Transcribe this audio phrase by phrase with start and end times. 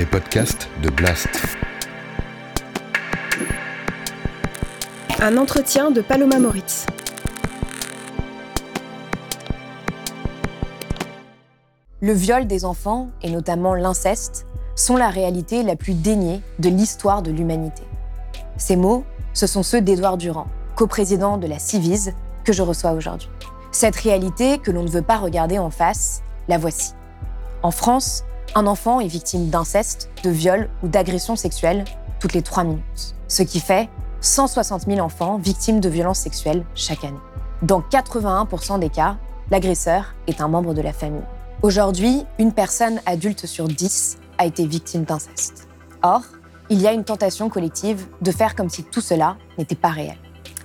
[0.00, 1.28] les podcasts de Blast.
[5.20, 6.86] Un entretien de Paloma Moritz.
[12.00, 17.20] Le viol des enfants, et notamment l'inceste, sont la réalité la plus déniée de l'histoire
[17.20, 17.82] de l'humanité.
[18.56, 19.04] Ces mots,
[19.34, 20.46] ce sont ceux d'Édouard Durand,
[20.76, 22.14] coprésident de la Civise,
[22.44, 23.28] que je reçois aujourd'hui.
[23.70, 26.94] Cette réalité que l'on ne veut pas regarder en face, la voici.
[27.62, 28.24] En France,
[28.54, 31.84] un enfant est victime d'inceste, de viol ou d'agression sexuelle
[32.18, 33.14] toutes les trois minutes.
[33.28, 33.88] Ce qui fait
[34.20, 37.16] 160 000 enfants victimes de violences sexuelles chaque année.
[37.62, 39.16] Dans 81% des cas,
[39.50, 41.22] l'agresseur est un membre de la famille.
[41.62, 45.68] Aujourd'hui, une personne adulte sur 10 a été victime d'inceste.
[46.02, 46.22] Or,
[46.70, 50.16] il y a une tentation collective de faire comme si tout cela n'était pas réel.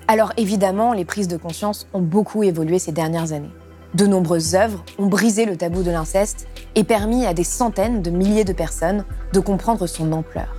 [0.08, 3.52] Alors évidemment, les prises de conscience ont beaucoup évolué ces dernières années.
[3.96, 8.10] De nombreuses œuvres ont brisé le tabou de l'inceste et permis à des centaines de
[8.10, 10.54] milliers de personnes de comprendre son ampleur.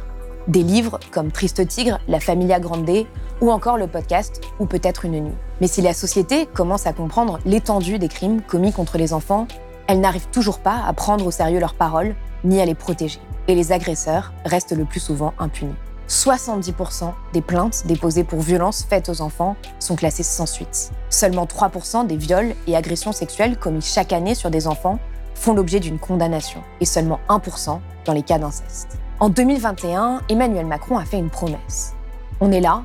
[0.48, 3.04] Des livres comme Triste Tigre, La Familia Grande
[3.42, 5.34] ou encore le podcast Ou peut-être une nuit.
[5.60, 9.46] Mais si la société commence à comprendre l'étendue des crimes commis contre les enfants,
[9.86, 13.20] elle n'arrive toujours pas à prendre au sérieux leurs paroles ni à les protéger.
[13.48, 15.74] Et les agresseurs restent le plus souvent impunis.
[16.08, 20.92] 70% des plaintes déposées pour violences faites aux enfants sont classées sans suite.
[21.10, 24.98] Seulement 3% des viols et agressions sexuelles commis chaque année sur des enfants
[25.34, 28.98] font l'objet d'une condamnation, et seulement 1% dans les cas d'inceste.
[29.20, 31.94] En 2021, Emmanuel Macron a fait une promesse.
[32.40, 32.82] On est là,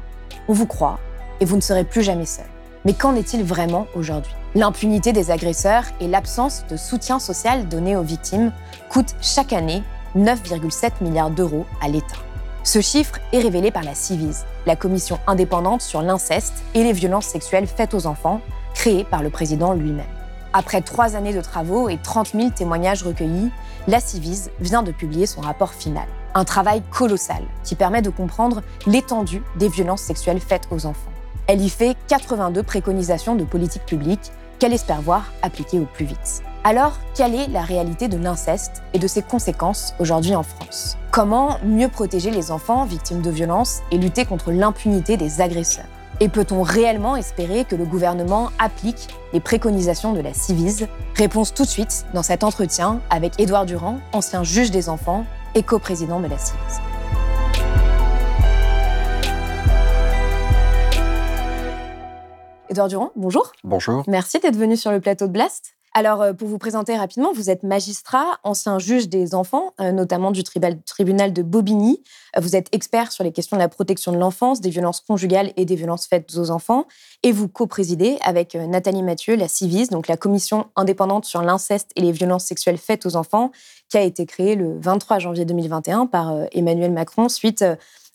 [0.47, 0.99] on vous croit,
[1.39, 2.45] et vous ne serez plus jamais seul.
[2.85, 4.33] Mais qu'en est-il vraiment aujourd'hui?
[4.55, 8.51] L'impunité des agresseurs et l'absence de soutien social donné aux victimes
[8.89, 9.83] coûtent chaque année
[10.17, 12.17] 9,7 milliards d'euros à l'État.
[12.63, 17.25] Ce chiffre est révélé par la CIVIS, la commission indépendante sur l'inceste et les violences
[17.25, 18.39] sexuelles faites aux enfants,
[18.75, 20.05] créée par le président lui-même.
[20.53, 23.49] Après trois années de travaux et 30 000 témoignages recueillis,
[23.87, 26.07] la CIVIS vient de publier son rapport final.
[26.35, 31.11] Un travail colossal qui permet de comprendre l'étendue des violences sexuelles faites aux enfants.
[31.47, 36.43] Elle y fait 82 préconisations de politique publique qu'elle espère voir appliquées au plus vite.
[36.63, 40.95] Alors, quelle est la réalité de l'inceste et de ses conséquences aujourd'hui en France?
[41.09, 45.87] Comment mieux protéger les enfants victimes de violences et lutter contre l'impunité des agresseurs?
[46.19, 50.87] Et peut-on réellement espérer que le gouvernement applique les préconisations de la Civise?
[51.15, 55.63] Réponse tout de suite dans cet entretien avec Édouard Durand, ancien juge des enfants et
[55.63, 56.79] coprésident de la Civise.
[62.69, 63.51] Édouard Durand, bonjour.
[63.63, 64.03] Bonjour.
[64.07, 65.73] Merci d'être venu sur le plateau de Blast.
[65.93, 70.31] Alors, euh, pour vous présenter rapidement, vous êtes magistrat, ancien juge des enfants, euh, notamment
[70.31, 72.01] du tribunal de Bobigny.
[72.37, 75.51] Euh, vous êtes expert sur les questions de la protection de l'enfance, des violences conjugales
[75.57, 76.85] et des violences faites aux enfants.
[77.23, 82.01] Et vous co-présidez avec Nathalie Mathieu la CIVIS, donc la commission indépendante sur l'inceste et
[82.01, 83.51] les violences sexuelles faites aux enfants,
[83.89, 87.65] qui a été créée le 23 janvier 2021 par Emmanuel Macron suite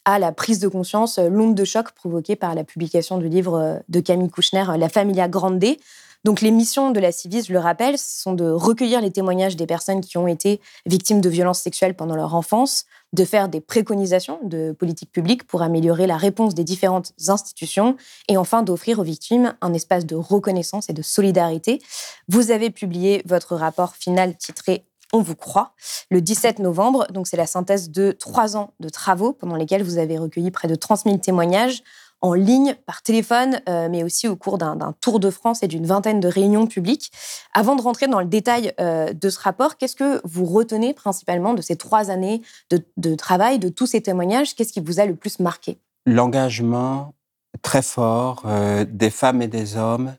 [0.07, 4.01] à la prise de conscience, l'onde de choc provoquée par la publication du livre de
[4.01, 5.77] Camille Kouchner, La Familia Grande,
[6.25, 9.66] donc les missions de la CIVIS, je le rappelle, sont de recueillir les témoignages des
[9.66, 14.41] personnes qui ont été victimes de violences sexuelles pendant leur enfance, de faire des préconisations
[14.43, 17.97] de politique publique pour améliorer la réponse des différentes institutions
[18.28, 21.81] et enfin d'offrir aux victimes un espace de reconnaissance et de solidarité.
[22.28, 25.72] Vous avez publié votre rapport final titré on vous croit,
[26.10, 27.06] le 17 novembre.
[27.12, 30.69] Donc, c'est la synthèse de trois ans de travaux pendant lesquels vous avez recueilli près
[30.69, 31.83] de 30 000 témoignages
[32.21, 35.87] en ligne, par téléphone, euh, mais aussi au cours d'un tour de France et d'une
[35.87, 37.12] vingtaine de réunions publiques.
[37.53, 41.54] Avant de rentrer dans le détail euh, de ce rapport, qu'est-ce que vous retenez principalement
[41.54, 44.54] de ces trois années de, travail, de tous ces témoignages?
[44.54, 45.78] Qu'est-ce qui vous a le plus marqué?
[46.06, 47.15] L'engagement
[47.62, 50.15] très fort euh, des femmes et des hommes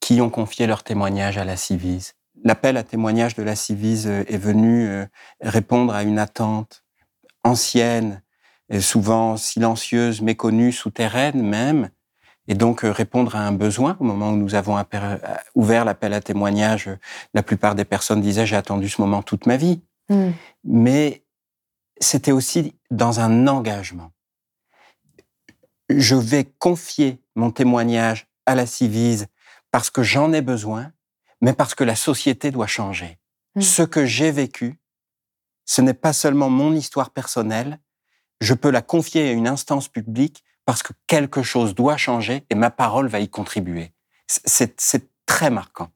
[0.00, 2.12] qui ont confié leur témoignage à la Civise.
[2.44, 4.88] L'appel à témoignage de la Civise est venu
[5.40, 6.84] répondre à une attente
[7.42, 8.22] ancienne
[8.80, 11.90] souvent silencieuse, méconnue, souterraine même,
[12.48, 13.96] et donc euh, répondre à un besoin.
[14.00, 15.16] Au moment où nous avons euh,
[15.54, 16.90] ouvert l'appel à témoignage,
[17.34, 19.82] la plupart des personnes disaient j'ai attendu ce moment toute ma vie.
[20.08, 20.30] Hmm.
[20.64, 21.24] Mais
[22.00, 24.12] c'était aussi dans un engagement.
[25.90, 29.26] Je vais confier mon témoignage à la Civise
[29.70, 30.92] parce que j'en ai besoin,
[31.42, 33.18] mais parce que la société doit changer.
[33.54, 33.60] Hmm.
[33.60, 34.80] Ce que j'ai vécu,
[35.66, 37.78] ce n'est pas seulement mon histoire personnelle,
[38.40, 42.54] je peux la confier à une instance publique parce que quelque chose doit changer et
[42.54, 43.92] ma parole va y contribuer.
[44.26, 44.76] C'est
[45.26, 45.88] très marquant.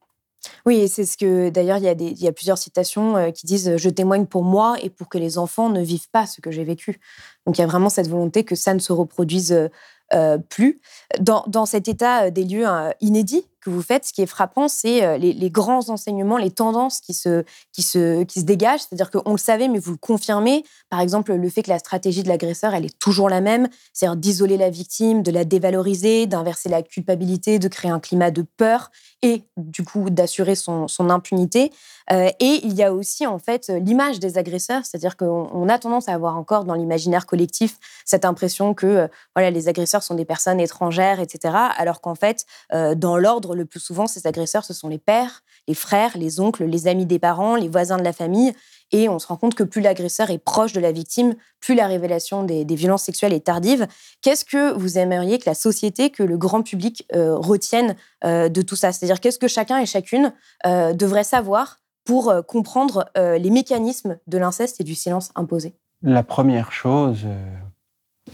[0.67, 3.77] Oui, c'est ce que d'ailleurs il y, a y a plusieurs citations euh, qui disent
[3.77, 6.65] je témoigne pour moi et pour que les enfants ne vivent pas ce que j'ai
[6.65, 7.00] vécu.
[7.47, 9.71] Donc il y a vraiment cette volonté que ça ne se reproduise
[10.15, 10.81] euh, plus.
[11.21, 15.05] Dans, cet état des lieux euh, inédit que vous faites, ce qui est frappant, c'est
[15.05, 18.81] euh, les, grands enseignements, les tendances qui se, qui se, qui se dégagent.
[18.81, 20.64] C'est-à-dire qu'on le savait, mais vous le confirmez.
[20.91, 24.17] Par exemple, le fait que la stratégie de l'agresseur, elle est toujours la même, c'est-à-dire
[24.17, 28.91] d'isoler la victime, de la dévaloriser, d'inverser la culpabilité, de créer un climat de peur
[29.23, 31.70] et du coup d'assurer son, son impunité.
[32.11, 36.08] Euh, et il y a aussi en fait l'image des agresseurs, c'est-à-dire qu'on a tendance
[36.08, 40.25] à avoir encore dans l'imaginaire collectif cette impression que euh, voilà les agresseurs sont des
[40.25, 41.55] personnes étrangères, etc.
[41.76, 45.75] Alors qu'en fait, dans l'ordre, le plus souvent, ces agresseurs, ce sont les pères, les
[45.75, 48.52] frères, les oncles, les amis des parents, les voisins de la famille.
[48.90, 51.87] Et on se rend compte que plus l'agresseur est proche de la victime, plus la
[51.87, 53.87] révélation des, violences sexuelles est tardive.
[54.20, 58.93] Qu'est-ce que vous aimeriez que la société, que le grand public retienne de tout ça?
[58.93, 60.34] C'est-à-dire qu'est-ce que chacun et chacune
[60.64, 65.75] devrait savoir pour euh, comprendre euh, les mécanismes de l'inceste et du silence imposé?
[66.02, 67.26] La première chose,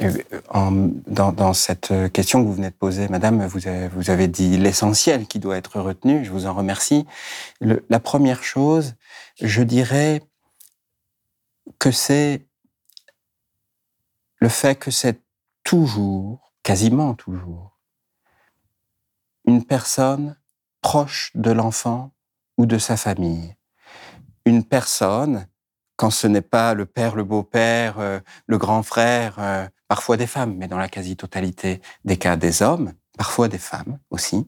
[0.00, 5.26] dans, cette question que vous venez de poser, Madame, vous avez, vous avez dit l'essentiel
[5.26, 7.06] qui doit être retenu, je vous en remercie.
[7.61, 8.94] la première chose,
[9.40, 10.23] je dirais
[11.79, 12.46] que c'est
[14.40, 15.20] le fait que c'est
[15.64, 17.79] toujours, quasiment toujours,
[19.46, 20.37] une personne
[20.82, 22.12] proche de l'enfant
[22.56, 23.56] ou de sa famille
[24.49, 25.46] une personne,
[25.96, 30.26] quand ce n'est pas le père, le beau-père, euh, le grand frère, euh, parfois des
[30.26, 34.46] femmes, mais dans la quasi-totalité des cas des hommes, parfois des femmes aussi,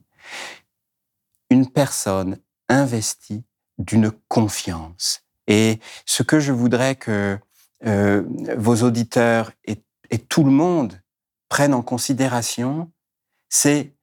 [1.50, 2.38] une personne
[2.69, 3.44] investie
[3.78, 5.25] d'une confiance.
[5.46, 7.38] Et ce que je voudrais que
[7.87, 8.22] euh,
[8.56, 11.00] vos auditeurs et, et tout le monde
[11.48, 12.92] prennent en considération,
[13.48, 13.96] c'est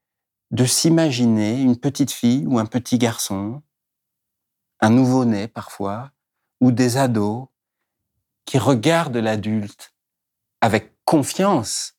[0.52, 3.62] de s'imaginer une petite fille ou un petit garçon
[4.80, 6.12] un nouveau-né parfois,
[6.62, 7.48] ou des ados
[8.46, 9.94] qui regardent l'adulte
[10.62, 11.96] avec confiance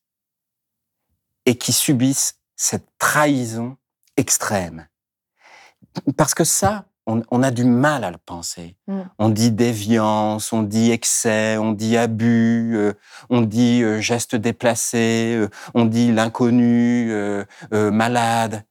[1.47, 3.79] et qui subissent cette trahison
[4.19, 4.87] extrême.
[6.19, 8.77] Parce que ça, on, a du mal à le penser.
[8.87, 9.01] Mm.
[9.19, 12.93] On dit déviance, on dit excès, on dit abus, euh,
[13.31, 17.11] on dit euh, geste déplacé, euh, on dit l'inconnu,
[17.73, 18.67] malade.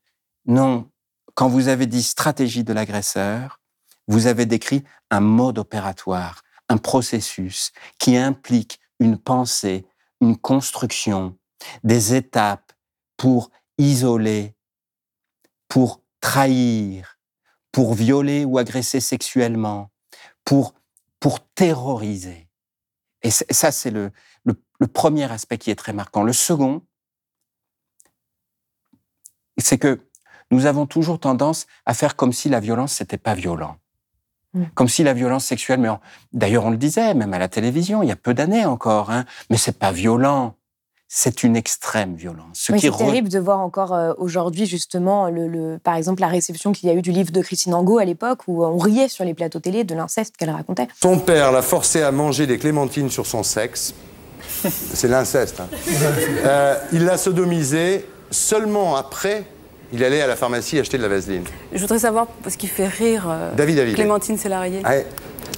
[0.45, 0.87] Non,
[1.33, 3.59] quand vous avez dit stratégie de l'agresseur,
[4.07, 9.87] vous avez décrit un mode opératoire, un processus qui implique une pensée,
[10.21, 11.37] une construction,
[11.83, 12.73] des étapes
[13.17, 14.55] pour isoler,
[15.67, 17.19] pour trahir,
[17.71, 19.91] pour violer ou agresser sexuellement,
[20.45, 20.73] pour,
[21.19, 22.49] pour terroriser.
[23.21, 24.11] Et ça, c'est le,
[24.45, 26.23] le, premier aspect qui est très marquant.
[26.23, 26.85] Le second,
[29.57, 30.07] c'est que
[30.51, 33.77] nous avons toujours tendance à faire comme si la violence, n'était pas violent.
[34.57, 34.65] Mm.
[34.73, 35.89] Comme si la violence sexuelle, mais
[36.33, 39.25] d'ailleurs on le disait, même à la télévision, il y a peu d'années encore, hein,
[39.49, 40.53] mais c'est pas violent.
[41.09, 42.69] C'est une extrême violence.
[42.77, 46.91] c'est terrible de voir encore euh, aujourd'hui justement, le, par exemple, la réception qu'il y
[46.91, 49.61] a eu du livre de Christine Angot à l'époque où on riait sur les plateaux
[49.61, 50.89] télé de l'inceste qu'elle racontait.
[51.01, 53.93] Son père l'a forcé à manger des clémentines sur son sexe.
[54.49, 55.61] c'est l'inceste.
[55.61, 55.69] Hein.
[56.45, 59.45] Euh, il l'a sodomisé seulement après
[59.93, 61.43] il allait à la pharmacie acheter de la vaseline.
[61.73, 64.81] Je voudrais savoir ce qui fait rire euh, David Clémentine Sélarié.
[64.83, 64.95] Ah,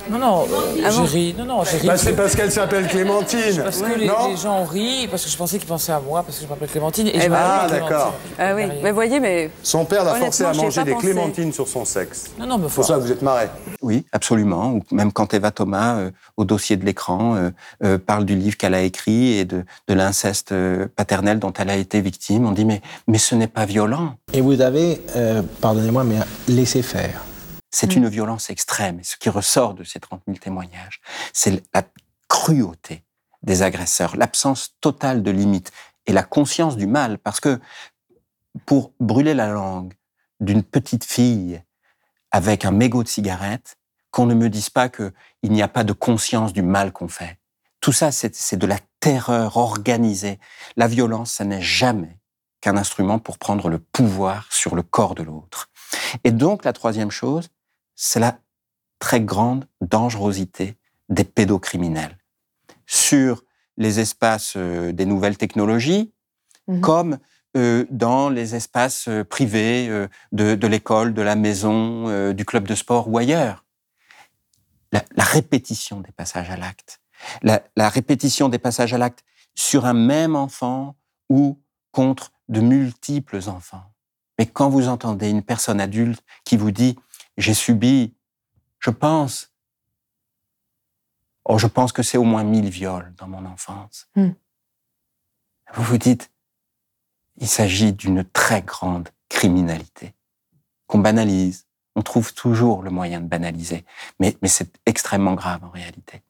[0.09, 0.47] non, non,
[0.83, 1.35] ah j'ai ri.
[1.37, 1.87] Non, non, j'ai ri.
[1.87, 3.61] Bah, c'est parce qu'elle s'appelle Clémentine.
[3.63, 4.07] Parce que les,
[4.37, 7.07] gens rient, parce que je pensais qu'ils pensaient à moi, parce que je m'appelle Clémentine.
[7.07, 8.13] Et eh je ben, ah, d'accord.
[8.37, 9.51] Ah oui, mais voyez, mais.
[9.63, 12.31] Son père l'a forcé à manger des clémentines sur son sexe.
[12.39, 12.75] Non, non, mais faut.
[12.75, 13.47] Pour ça, vous êtes marré.
[13.81, 14.73] Oui, absolument.
[14.73, 17.49] Ou même quand Eva Thomas, euh, au dossier de l'écran, euh,
[17.83, 20.53] euh, parle du livre qu'elle a écrit et de, de l'inceste
[20.95, 24.15] paternel dont elle a été victime, on dit mais, mais ce n'est pas violent.
[24.33, 25.01] Et vous avez,
[25.61, 27.21] pardonnez-moi, mais laissé faire.
[27.71, 27.97] C'est mm.
[27.97, 28.99] une violence extrême.
[28.99, 31.01] Et ce qui ressort de ces 30 000 témoignages,
[31.33, 31.83] c'est la
[32.27, 33.03] cruauté
[33.43, 35.71] des agresseurs, l'absence totale de limite
[36.05, 37.17] et la conscience du mal.
[37.17, 37.59] Parce que
[38.65, 39.93] pour brûler la langue
[40.39, 41.61] d'une petite fille
[42.31, 43.77] avec un mégot de cigarette,
[44.11, 45.11] qu'on ne me dise pas qu'il
[45.43, 47.37] n'y a pas de conscience du mal qu'on fait.
[47.79, 50.39] Tout ça, c'est de la terreur organisée.
[50.75, 52.19] La violence, ça n'est jamais
[52.61, 55.69] qu'un instrument pour prendre le pouvoir sur le corps de l'autre.
[56.23, 57.49] Et donc, la troisième chose,
[58.01, 58.39] c'est la
[58.99, 60.77] très grande dangerosité
[61.09, 62.17] des pédocriminels
[62.87, 63.43] sur
[63.75, 66.13] les espaces euh, des nouvelles technologies,
[66.67, 67.17] mmh comme
[67.57, 69.89] euh, dans les espaces euh, privés
[70.31, 73.65] de, l'école, de la maison, du club de sport ou ailleurs.
[74.93, 77.01] La, répétition des passages à l'acte,
[77.43, 79.25] la, la répétition des passages à l'acte
[79.55, 80.95] sur un même enfant
[81.29, 83.83] ou contre de multiples enfants.
[84.39, 86.95] Mais quand vous entendez une personne adulte qui vous dit
[87.39, 88.13] j'ai subi,
[88.79, 89.51] je pense,
[91.45, 94.07] oh, je pense que c'est au moins mille viols dans mon enfance.
[94.15, 94.31] Hmm.
[95.73, 96.31] Vous vous dites,
[97.37, 100.13] il s'agit d'une très grande criminalité.
[100.87, 101.67] qu'on banalise.
[101.95, 103.85] On trouve toujours le moyen de banaliser,
[104.19, 106.23] mais, mais c'est extrêmement grave en réalité.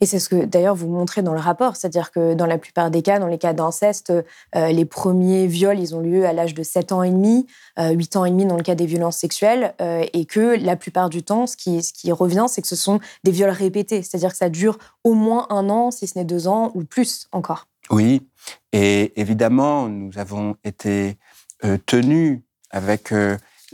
[0.00, 2.90] Et c'est ce que d'ailleurs vous montrez dans le rapport, c'est-à-dire que dans la plupart
[2.90, 4.12] des cas, dans les cas d'inceste,
[4.54, 7.46] euh, les premiers viols, ils ont lieu à l'âge de 7 ans et demi,
[7.78, 10.76] euh, 8 ans et demi dans le cas des violences sexuelles, euh, et que la
[10.76, 14.02] plupart du temps, ce qui, ce qui revient, c'est que ce sont des viols répétés,
[14.02, 17.28] c'est-à-dire que ça dure au moins un an, si ce n'est deux ans, ou plus
[17.32, 17.66] encore.
[17.90, 18.26] Oui,
[18.72, 21.16] et évidemment, nous avons été
[21.64, 22.40] euh, tenus
[22.70, 23.14] avec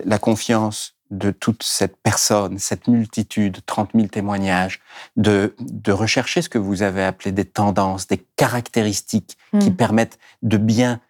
[0.04, 4.80] la confiance de toute cette personne, cette multitude, 30 000 témoignages,
[5.16, 9.76] de, de rechercher ce que vous avez appelé des tendances, des caractéristiques qui Mm.
[9.76, 11.00] permettent de bien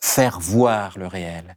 [0.00, 1.56] faire voir le réel.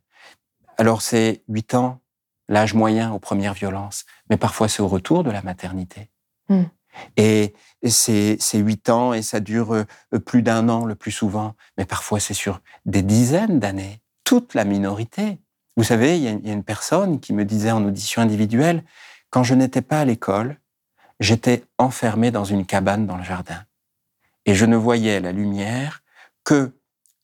[0.78, 2.02] Alors c'est 8 ans,
[2.50, 6.10] l'âge moyen aux premières violences, mais parfois c'est au retour de la maternité.
[6.50, 6.64] Mm.
[7.16, 7.54] Et
[7.88, 12.20] c'est 8 ans et ça dure euh, plus d'un an le plus souvent, mais parfois
[12.20, 15.40] c'est sur des dizaines d'années, toute la minorité.
[15.78, 18.84] Vous savez, il y, a, une personne qui me disait en audition individuelle,
[19.30, 20.60] quand je n'étais pas à l'école,
[21.20, 23.64] j'étais enfermé dans une cabane dans le jardin.
[24.48, 26.02] Et je ne voyais la lumière
[26.44, 26.76] que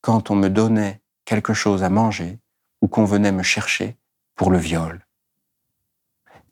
[0.02, 2.38] quand on me donnait quelque chose à manger
[2.82, 3.98] ou qu'on venait me chercher
[4.36, 5.04] pour le viol.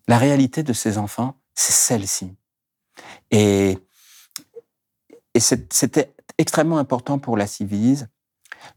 [0.08, 2.36] La réalité de ces enfants, c'est celle-ci.
[3.30, 3.78] Et,
[5.36, 8.10] et c'était extrêmement important pour la Civise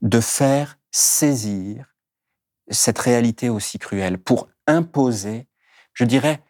[0.03, 1.94] de faire saisir
[2.69, 5.47] cette réalité aussi cruelle pour imposer,
[5.93, 6.43] je dirais,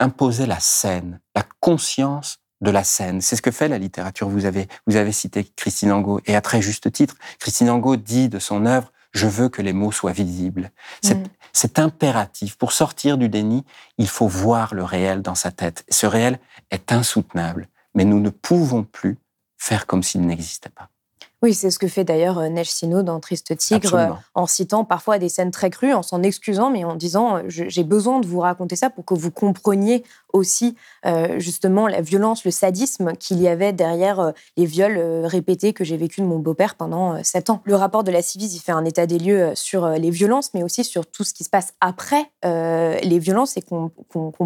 [0.00, 3.20] imposer la scène, la conscience de la scène.
[3.20, 4.28] C'est ce que fait la littérature.
[4.28, 7.16] Vous avez, vous avez cité Christine Angot, et à très juste titre.
[7.38, 10.70] Christine Angot dit de son œuvre, je veux que les mots soient visibles.
[11.02, 11.28] C'est Mm.
[11.52, 12.56] c'est impératif.
[12.56, 13.64] Pour sortir du déni,
[13.98, 15.84] il faut voir le réel dans sa tête.
[15.90, 16.38] Ce réel
[16.70, 19.18] est insoutenable, mais nous ne pouvons plus
[19.58, 20.88] faire comme s'il n'existait pas.
[21.42, 24.14] Oui, c'est ce que fait d'ailleurs euh, Neige Sino dans Triste Tigre, Absolument.
[24.14, 27.42] euh, en citant parfois des scènes très crues, en s'en excusant, mais en disant euh,
[27.48, 32.44] j'ai besoin de vous raconter ça pour que vous compreniez aussi euh, justement la violence,
[32.44, 36.76] le sadisme qu'il y avait derrière les viols répétés que j'ai vécu de mon beau-père
[36.76, 37.60] pendant sept ans.
[37.64, 40.62] Le rapport de la Civise, il fait un état des lieux sur les violences, mais
[40.62, 43.90] aussi sur tout ce qui se passe après euh, les violences et qu'on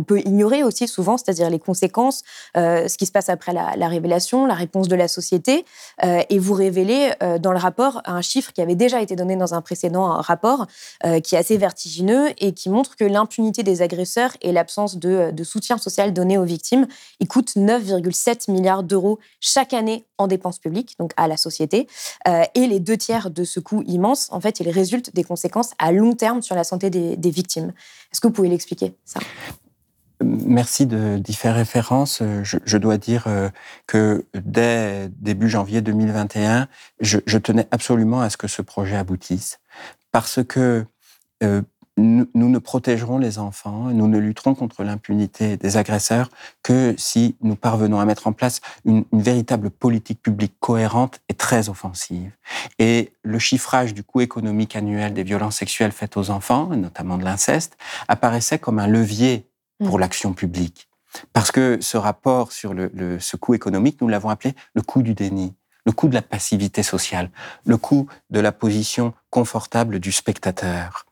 [0.02, 2.24] peut ignorer aussi souvent, c'est-à-dire les conséquences,
[2.56, 5.64] euh, ce qui se passe après la, la révélation, la réponse de la société.
[6.02, 6.85] Et vous révélez
[7.22, 10.66] euh, dans le rapport un chiffre qui avait déjà été donné dans un précédent rapport,
[11.04, 15.30] euh, qui est assez vertigineux et qui montre que l'impunité des agresseurs et l'absence de,
[15.32, 16.86] de soutien social donné aux victimes,
[17.20, 21.86] il coûte 9,7 milliards d'euros chaque année en dépenses publiques, donc à la société.
[22.28, 25.72] Euh, et les deux tiers de ce coût immense, en fait, il résulte des conséquences
[25.78, 27.72] à long terme sur la santé des, des victimes.
[28.12, 29.20] Est-ce que vous pouvez l'expliquer, ça?
[30.22, 32.20] Merci d'y faire référence.
[32.22, 33.50] Euh, Je, dois dire euh,
[33.86, 36.68] que dès début janvier 2021,
[37.00, 39.60] je, tenais absolument à ce que ce projet aboutisse
[40.12, 40.86] parce que
[41.42, 41.60] euh,
[41.98, 46.28] nous, ne protégerons les enfants, nous ne lutterons contre l'impunité des agresseurs
[46.62, 51.68] que si nous parvenons à mettre en place une, véritable politique publique cohérente et très
[51.68, 52.32] offensive.
[52.78, 57.24] Et le chiffrage du coût économique annuel des violences sexuelles faites aux enfants, notamment de
[57.24, 57.76] l'inceste,
[58.08, 59.46] apparaissait comme un levier
[59.84, 60.00] pour Mm.
[60.00, 60.88] l'action publique.
[61.32, 65.02] Parce que ce rapport sur le, le- ce coût économique, nous l'avons appelé le coût
[65.02, 65.54] du déni,
[65.86, 67.30] le coût de la passivité sociale,
[67.64, 71.06] le coût de la position confortable du spectateur.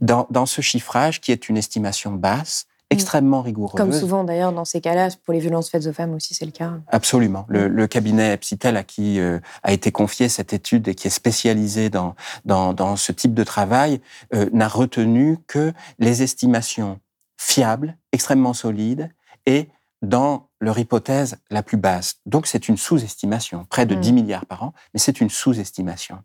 [0.00, 4.64] Dans, dans ce chiffrage, qui est une estimation basse, extrêmement rigoureuse, Comme souvent d'ailleurs dans
[4.64, 6.72] ces cas-là, pour les violences faites aux femmes aussi, c'est le cas.
[6.88, 7.46] Absolument.
[7.48, 11.10] Le, le cabinet Epsitel à qui euh, a été confiée cette étude et qui est
[11.10, 14.00] spécialisé dans, dans, dans ce type de travail
[14.34, 16.98] euh, n'a retenu que les estimations
[17.40, 19.10] fiables, extrêmement solides
[19.46, 19.70] et
[20.02, 22.16] dans leur hypothèse la plus basse.
[22.26, 24.00] Donc c'est une sous-estimation, près de Mm.
[24.00, 26.22] 10 milliards par an, mais c'est une sous-estimation.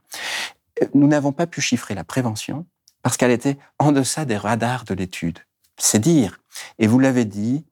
[0.82, 2.66] Euh, Nous n'avons pas pu chiffrer la prévention
[3.02, 5.40] parce qu'elle était en deçà des radars de l'étude.
[5.78, 6.40] C'est dire.
[6.80, 7.66] Et vous l'avez dit,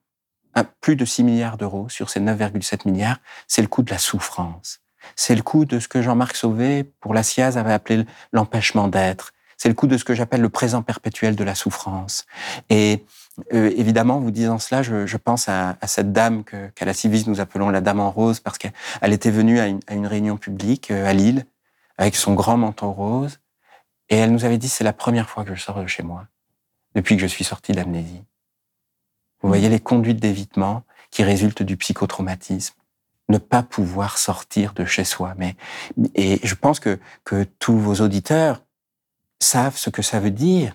[0.80, 4.80] plus de 6 milliards d'euros sur ces 9,7 milliards, c'est le coût de la souffrance.
[5.16, 9.32] C'est le coût de ce que Jean-Marc Sauvé, pour la SIAZ, avait appelé l'empêchement d'être.
[9.58, 12.24] C'est le coût de ce que j'appelle le présent perpétuel de la souffrance.
[12.70, 13.04] Et
[13.52, 16.94] euh, évidemment, vous disant cela, je, je pense à, à cette dame que- qu'à la
[16.94, 19.94] Civis nous appelons la dame en rose parce qu'elle elle était venue à une, à
[19.94, 21.44] une réunion publique euh, à Lille
[21.98, 23.40] avec son grand manteau rose
[24.08, 26.26] et elle nous avait dit c'est la première fois que je sors de chez moi
[26.94, 28.22] depuis que je suis sortie d'amnésie.
[29.42, 32.74] Vous voyez les conduites d'évitement qui résultent du psychotraumatisme.
[33.28, 35.34] Ne pas pouvoir sortir de chez soi.
[35.36, 35.56] Mais,
[36.14, 38.62] et je pense que, que tous vos auditeurs
[39.40, 40.74] savent ce que ça veut dire.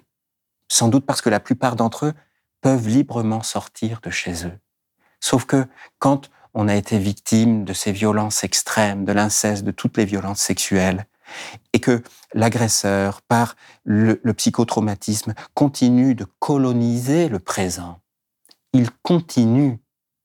[0.68, 2.14] Sans doute parce que la plupart d'entre eux
[2.62, 4.58] peuvent librement sortir de chez eux.
[5.20, 5.68] Sauf que
[6.00, 10.42] quand on a été victime de ces violences extrêmes, de l'inceste, de toutes les violences
[10.42, 11.06] sexuelles,
[11.74, 12.02] et que
[12.34, 18.00] l'agresseur, par le, le, psychotraumatisme, continue de coloniser le présent.
[18.74, 19.80] Il continue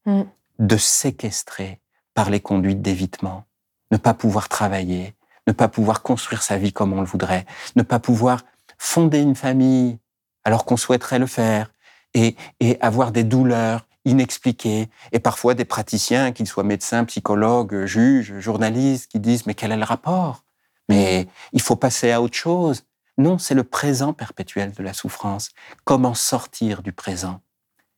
[0.06, 0.22] mm.
[0.60, 1.82] de séquestrer
[2.14, 3.44] par les conduites d'évitement,
[3.90, 5.14] ne pas pouvoir travailler,
[5.46, 7.44] ne pas pouvoir construire sa vie comme on le voudrait,
[7.76, 8.42] ne pas pouvoir
[8.78, 9.98] fonder une famille
[10.44, 11.72] alors qu'on souhaiterait le faire,
[12.14, 18.38] et, et avoir des douleurs inexpliquées, et parfois des praticiens, qu'ils soient médecins, psychologues, juges,
[18.38, 20.44] journalistes, qui disent mais quel est le rapport?
[20.88, 22.84] Mais il faut passer à autre chose.
[23.16, 25.50] Non, c'est le présent perpétuel de la souffrance.
[25.84, 27.40] Comment sortir du présent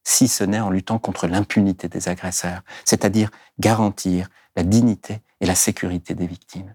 [0.04, 5.56] si ce n'est en luttant contre l'impunité des agresseurs, c'est-à-dire garantir la dignité et la
[5.56, 6.74] sécurité des victimes?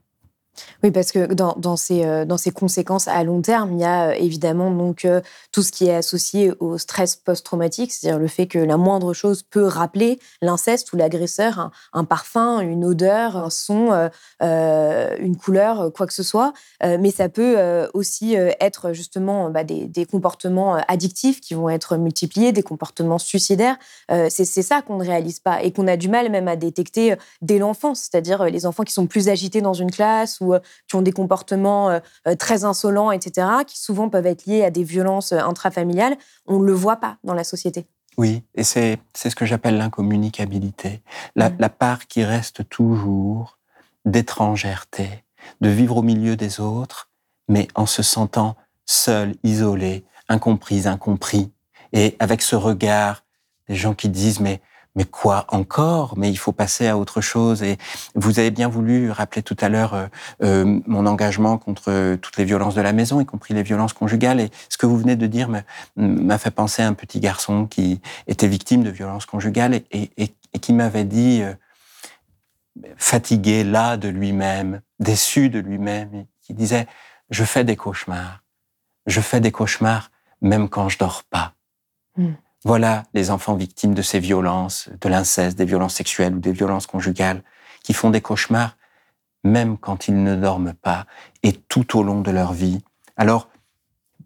[0.84, 4.10] Oui, parce que dans, ces, euh, dans ces conséquences à long terme, il y a
[4.10, 8.48] euh, évidemment donc euh, tout ce qui est associé au stress post-traumatique, c'est-à-dire le fait
[8.48, 14.10] que la moindre chose peut rappeler l'inceste ou l'agresseur, un, parfum, une odeur, un son,
[14.42, 16.54] une couleur, quoi que ce soit.
[16.82, 22.52] mais ça peut aussi être justement bah, des, des, comportements addictifs qui vont être multipliés,
[22.52, 23.78] des comportements suicidaires.
[24.30, 27.60] c'est ça qu'on ne réalise pas et qu'on a du mal même à détecter dès
[27.60, 31.02] l'enfance, c'est-à-dire les enfants qui sont plus agités dans une classe ou euh, qui ont
[31.02, 35.32] des comportements euh, euh, très insolents, etc., qui souvent peuvent être liés à des violences
[35.32, 37.86] intrafamiliales, on ne le voit pas dans la société.
[38.18, 41.02] Oui, et c'est ce que j'appelle l'incommunicabilité,
[41.36, 41.56] la, mm.
[41.60, 43.58] la part qui reste toujours
[44.06, 45.24] d'étrangèreté,
[45.62, 47.10] de vivre au milieu des autres,
[47.48, 48.56] mais en se sentant
[48.86, 51.52] seul, isolé, incomprise, incompris,
[51.94, 53.24] et avec ce regard
[53.68, 54.62] des gens qui disent mais
[54.96, 56.18] mais quoi encore?
[56.18, 57.64] Mais il faut passer à autre chose.
[57.64, 57.78] Et
[58.16, 60.08] vous avez bien voulu rappeler tout à l'heure euh,
[60.44, 64.40] euh, mon engagement contre toutes les violences de la maison, y compris les violences conjugales.
[64.40, 65.50] Et ce que vous venez de dire
[65.96, 70.10] m'a fait penser à un petit garçon qui était victime de violences conjugales et,
[70.60, 71.54] qui m'avait dit, euh,
[72.98, 76.88] fatigué là de lui-même, déçu de lui-même, qui disait,
[77.30, 78.44] je fais des cauchemars.
[79.08, 81.54] Je fais des cauchemars même quand je dors pas.
[82.18, 82.34] Hmm.
[82.64, 86.88] Voilà les enfants victimes de ces violences, de l'inceste, des violences sexuelles ou des violences
[86.88, 87.44] conjugales,
[87.84, 88.76] qui font des cauchemars
[89.44, 91.06] même quand ils ne dorment pas
[91.44, 92.82] et tout au long de leur vie.
[93.18, 93.50] Alors,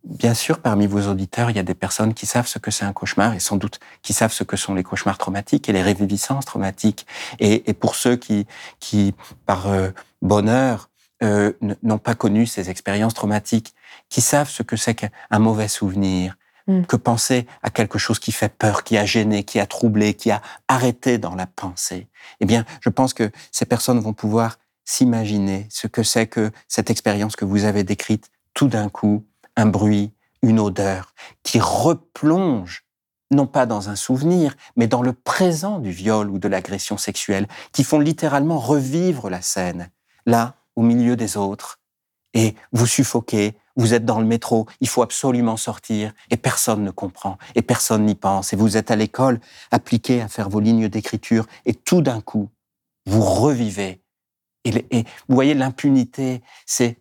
[0.03, 2.85] bien sûr, parmi vos auditeurs, il y a des personnes qui savent ce que c'est
[2.85, 5.81] un cauchemar et sans doute qui savent ce que sont les cauchemars traumatiques et les
[5.81, 7.05] réviviscences traumatiques.
[7.39, 8.45] Et, pour ceux qui,
[8.79, 9.13] qui
[9.45, 9.89] par euh,
[10.21, 10.89] bonheur,
[11.23, 13.73] euh, n'ont pas connu ces expériences traumatiques,
[14.09, 16.83] qui savent ce que c'est qu'un mauvais souvenir, Mm.
[16.85, 20.31] que penser à quelque chose qui fait peur, qui a gêné, qui a troublé, qui
[20.31, 22.07] a arrêté dans la pensée.
[22.39, 26.89] Eh bien, je pense que ces personnes vont pouvoir s'imaginer ce que c'est que cette
[26.89, 29.25] expérience que vous avez décrite, tout d'un coup,
[29.55, 32.83] un bruit, une odeur, qui replonge
[33.29, 37.47] non pas dans un souvenir, mais dans le présent du viol ou de l'agression sexuelle,
[37.73, 39.91] qui font littéralement revivre la scène,
[40.25, 41.79] là, au milieu des autres,
[42.33, 46.91] et vous suffoquez, vous êtes dans le métro, il faut absolument sortir, et personne ne
[46.91, 49.39] comprend, et personne n'y pense, et vous êtes à l'école,
[49.71, 52.49] appliqué à faire vos lignes d'écriture, et tout d'un coup,
[53.05, 54.01] vous revivez.
[54.63, 56.97] Et, vous voyez, l'impunité, c'est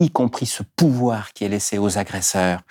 [0.00, 2.62] y compris ce pouvoir qui est laissé aux agresseurs,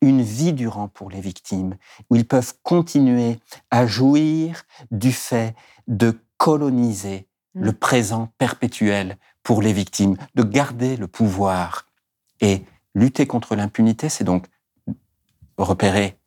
[0.00, 1.76] une vie durant pour les victimes,
[2.10, 3.38] où ils peuvent continuer
[3.70, 5.54] à jouir du fait
[5.88, 7.74] de coloniser le mm.
[7.74, 11.86] présent perpétuel pour les victimes, de garder le pouvoir.
[12.40, 14.46] Et Lutter contre l'impunité, c'est donc
[15.58, 16.18] repérer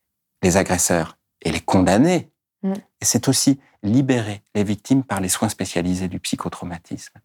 [0.43, 2.31] les agresseurs et les condamner.
[2.63, 2.73] Mm.
[2.73, 7.19] Et c'est aussi libérer les victimes par les soins spécialisés du psychotraumatisme.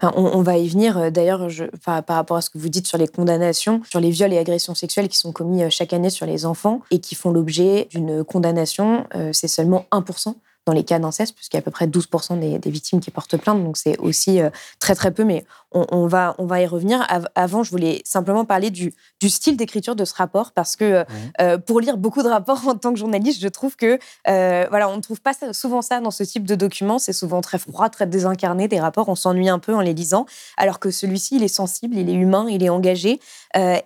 [0.00, 0.98] Ben, on, va y venir.
[0.98, 1.48] Euh, d'ailleurs,
[1.84, 4.74] par, rapport à ce que vous dites sur les condamnations, sur les viols et agressions
[4.74, 8.24] sexuelles qui sont commis euh, chaque année sur les enfants et qui font l'objet d'une
[8.24, 10.34] condamnation, euh, c'est seulement 1%
[10.66, 13.36] dans les cas d'inceste, puisqu'il y a à peu près 12% des, victimes qui portent
[13.36, 14.48] plainte, donc c'est aussi euh,
[14.78, 17.04] très très peu, mais on, va, on va y revenir.
[17.34, 21.04] avant, je voulais simplement parler du, du style d'écriture de ce rapport, parce que euh,
[21.40, 24.96] euh, pour lire beaucoup de rapports en tant que journaliste, je trouve que voilà, on
[24.96, 28.06] ne trouve pas souvent ça dans ce type de documents, c'est souvent très froid, très
[28.06, 31.48] désincarné, des rapports, on s'ennuie un peu en les lisant, alors que celui-ci, il est
[31.48, 33.20] sensible, il est humain, il est engagé,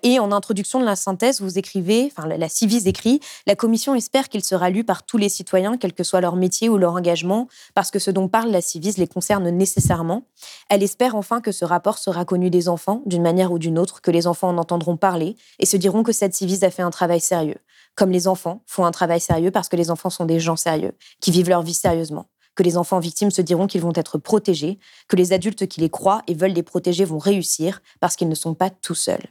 [0.03, 4.29] et en introduction de la synthèse, vous écrivez, enfin la Civis écrit, la commission espère
[4.29, 7.49] qu'il sera lu par tous les citoyens, quel que soit leur métier ou leur engagement,
[7.75, 10.25] parce que ce dont parle la Civise les concerne nécessairement.
[10.69, 14.01] Elle espère enfin que ce rapport sera connu des enfants, d'une manière ou d'une autre,
[14.01, 16.91] que les enfants en entendront parler et se diront que cette Civise a fait un
[16.91, 17.59] travail sérieux,
[17.95, 20.93] comme les enfants font un travail sérieux parce que les enfants sont des gens sérieux,
[21.21, 22.27] qui vivent leur vie sérieusement
[22.59, 25.91] que les enfants victimes se diront qu'ils vont être protégés, que les adultes qui les
[25.91, 29.29] croient et veulent les protéger vont réussir parce qu'ils ne sont pas tout seuls.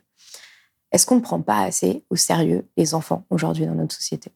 [0.94, 4.32] Est-ce qu'on ne prend pas assez au sérieux les enfants aujourd'hui dans notre société?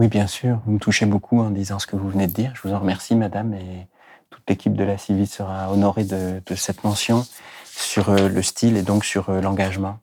[0.00, 0.60] Oui, bien sûr.
[0.64, 2.54] Vous me touchez beaucoup en disant ce que vous venez de dire.
[2.54, 3.86] Je vous en remercie, madame, et
[4.30, 7.26] toute l'équipe de la CIVI sera honorée de, cette mention.
[7.66, 9.98] sur euh, le style et donc sur euh, l'engagement.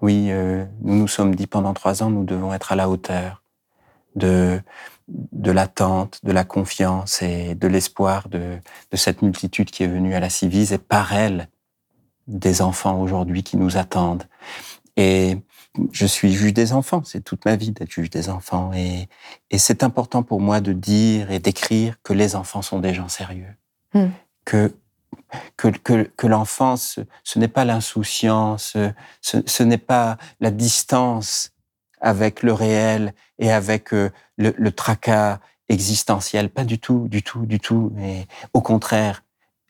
[0.00, 3.42] Oui, euh, nous nous sommes dit pendant trois ans, nous devons être à la hauteur
[4.14, 4.60] de,
[5.08, 8.58] de l'attente, de la confiance et de l'espoir de,
[8.92, 11.48] de cette multitude qui est venue à la Civise et par elle,
[12.28, 14.28] des enfants aujourd'hui qui nous attendent.
[14.96, 15.38] Et
[15.92, 18.72] je suis juge des enfants, c'est toute ma vie d'être juge des enfants.
[18.74, 19.08] Et,
[19.50, 23.08] et c'est important pour moi de dire et d'écrire que les enfants sont des gens
[23.08, 23.54] sérieux.
[23.94, 24.08] Hmm.
[24.44, 24.74] Que,
[25.56, 28.76] que, que, que l'enfance, ce n'est pas l'insouciance,
[29.20, 31.52] ce, ce n'est pas la distance
[32.00, 36.50] avec le réel et avec euh, le, le tracas existentiel.
[36.50, 37.90] Pas du tout, du tout, du tout.
[37.94, 39.24] Mais au contraire,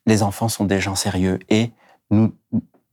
[0.07, 1.73] les enfants sont des gens sérieux et
[2.11, 2.35] nous,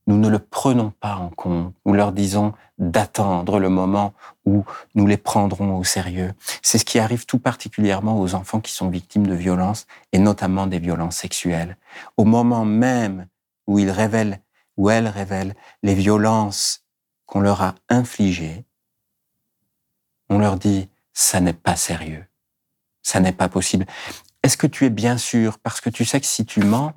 [0.08, 1.74] nous ne le prenons pas en compte.
[1.86, 4.14] Nous leur disons d'attendre le moment
[4.46, 6.34] où nous les prendrons au sérieux.
[6.62, 10.68] C'est ce qui arrive tout particulièrement aux enfants qui sont victimes de violences et notamment
[10.68, 11.78] des violences sexuelles.
[12.18, 13.28] Au moment même
[13.68, 14.42] où ils révèlent,
[14.76, 16.84] où elles révèlent les violences
[17.26, 18.66] qu'on leur a infligées,
[20.30, 22.26] on leur dit ça n'est pas sérieux.
[23.04, 23.86] Ça n'est pas possible.
[24.42, 25.60] Est-ce que tu es bien sûr?
[25.60, 26.94] Parce que tu sais que si tu mens,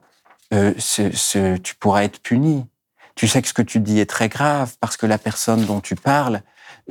[0.53, 2.67] euh, ce, ce, tu pourras être puni
[3.17, 5.81] tu sais que ce que tu dis est très grave parce que la personne dont
[5.81, 6.43] tu parles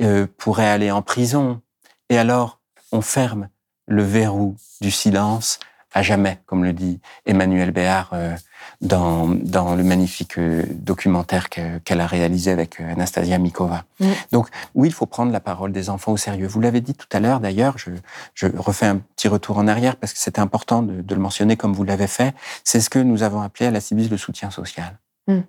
[0.02, 1.62] euh, pourrait aller en prison.
[2.10, 2.60] Et alors,
[2.92, 3.48] on ferme
[3.86, 5.58] le verrou du silence
[5.96, 8.36] à jamais, comme le dit Emmanuel Béard euh,
[8.82, 13.84] dans, dans le magnifique euh, documentaire qu'elle a réalisé avec euh, Anastasia Mikova.
[14.00, 14.10] Mm.
[14.30, 16.46] Donc oui, il faut prendre la parole des enfants au sérieux.
[16.48, 17.92] Vous l'avez dit tout à l'heure, d'ailleurs, je,
[18.34, 21.56] je refais un petit retour en arrière parce que c'était important de, de, le mentionner
[21.56, 22.34] comme vous l'avez fait.
[22.62, 24.98] C'est ce que nous avons appelé à la CIBIS le soutien social.
[25.28, 25.40] Mm.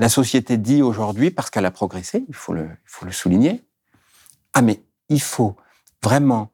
[0.00, 2.70] La société dit aujourd'hui, parce qu'elle a progressé, il faut, le,
[3.10, 3.62] souligner,
[4.54, 5.56] ah mais il faut
[6.02, 6.50] vraiment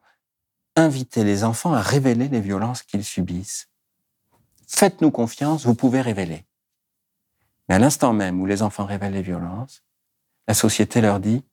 [0.75, 3.69] inviter les enfants à révéler les violences qu'ils subissent.
[4.67, 6.45] Faites-nous confiance, vous pouvez révéler.
[7.69, 9.81] Mais à l'instant même où les enfants révèlent les violences,
[10.49, 11.45] la société leur dit,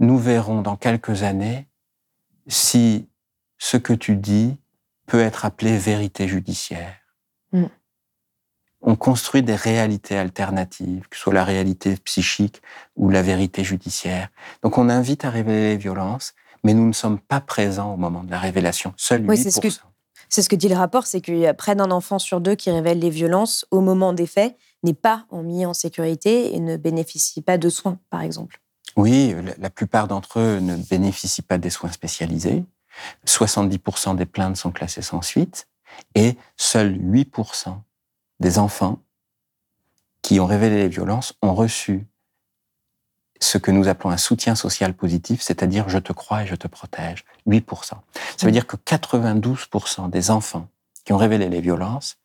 [0.00, 1.68] nous verrons dans quelques années
[2.48, 3.08] si
[3.58, 4.58] ce que tu dis
[5.06, 7.03] peut être appelé vérité judiciaire.
[8.86, 12.60] On construit des réalités alternatives, que ce soit la réalité psychique
[12.96, 14.28] ou la vérité judiciaire.
[14.62, 18.24] Donc on invite à révéler les violences, mais nous ne sommes pas présents au moment
[18.24, 18.92] de la révélation.
[18.98, 19.42] Seul oui, 8%.
[19.42, 19.68] C'est ce, que,
[20.28, 22.56] c'est ce que dit le rapport, c'est qu'il y a près d'un enfant sur deux
[22.56, 26.76] qui révèle les violences au moment des faits, n'est pas mis en sécurité et ne
[26.76, 28.60] bénéficie pas de soins, par exemple.
[28.96, 32.64] Oui, la, la plupart d'entre eux ne bénéficient pas des soins spécialisés.
[33.26, 35.68] 70% des plaintes sont classées sans suite
[36.14, 37.78] et seuls 8%
[38.44, 38.98] des enfants
[40.20, 42.06] qui ont révélé les violences ont reçu
[43.40, 46.68] ce que nous appelons un soutien social positif, c'est-à-dire je te crois et je te
[46.68, 47.24] protège.
[47.48, 47.94] 8%.
[48.36, 50.68] Ça veut dire que 92% des enfants
[51.04, 52.18] qui ont révélé les violences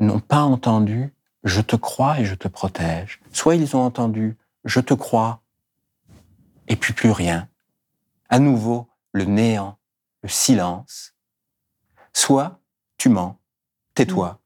[0.00, 1.14] n'ont pas entendu
[1.44, 3.20] je te crois et je te protège.
[3.32, 5.42] Soit ils ont entendu je te crois
[6.66, 7.48] et puis plus rien.
[8.30, 9.78] À nouveau, le néant,
[10.22, 11.14] le silence.
[12.12, 12.58] Soit
[12.98, 13.38] tu mens,
[13.94, 14.39] tais-toi.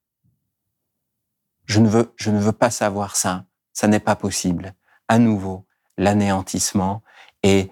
[1.67, 3.45] Je ne veux, je ne veux pas savoir ça.
[3.73, 4.75] Ça n'est pas possible.
[5.09, 7.03] À nouveau, l'anéantissement
[7.43, 7.71] et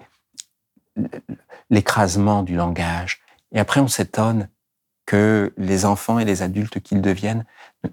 [1.71, 3.21] l'écrasement du langage.
[3.53, 4.49] Et après, on s'étonne
[5.07, 7.45] que les enfants et les adultes qu'ils deviennent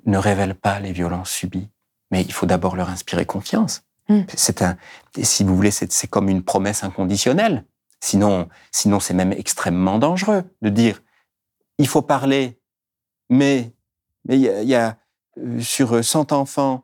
[0.06, 1.70] ne révèlent pas les violences subies.
[2.12, 3.84] Mais il faut d'abord leur inspirer confiance.
[4.10, 4.22] Mm.
[4.36, 4.78] C'est un,
[5.22, 7.66] si vous voulez, c'est comme une promesse inconditionnelle.
[8.02, 11.02] Sinon, sinon c'est même extrêmement dangereux de dire
[11.78, 12.60] il faut parler,
[13.30, 13.74] mais
[14.26, 14.98] mais il y a, y a
[15.60, 16.84] sur 100 enfants,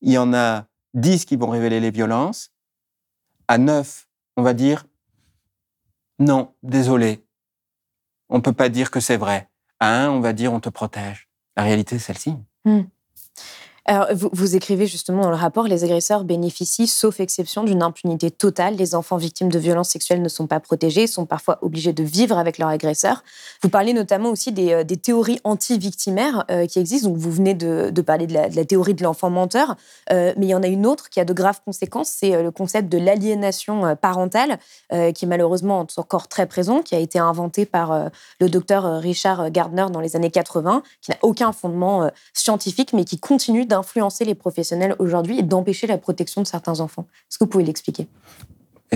[0.00, 2.52] il y en a 10 qui vont révéler les violences.
[3.48, 4.86] À 9, on va dire
[6.18, 7.26] non, désolé,
[8.28, 9.50] on peut pas dire que c'est vrai.
[9.80, 11.28] À 1, on va dire on te protège.
[11.56, 12.34] La réalité, c'est celle-ci.
[12.64, 12.82] Mm.
[13.88, 18.74] Alors, vous, écrivez justement dans le rapport, les agresseurs bénéficient, sauf exception, d'une impunité totale.
[18.74, 22.36] Les enfants victimes de violences sexuelles ne sont pas protégés, sont parfois obligés de vivre
[22.36, 23.22] avec leur agresseur.
[23.62, 27.10] Vous parlez notamment aussi des, euh, théories anti-victimaires euh, qui existent.
[27.10, 29.76] Donc, vous venez de, parler de la, théorie de l'enfant menteur,
[30.10, 32.08] euh, mais il y en a une autre qui a de graves conséquences.
[32.08, 34.58] C'est le concept de l'aliénation parentale,
[34.90, 39.86] qui est malheureusement encore très présent, qui a été inventé par le docteur Richard Gardner
[39.92, 44.96] dans les années 80, qui n'a aucun fondement scientifique, mais qui continue d'influencer les professionnels
[44.98, 47.06] aujourd'hui et d'empêcher la protection de certains enfants.
[47.30, 48.08] Est-ce que vous pouvez l'expliquer?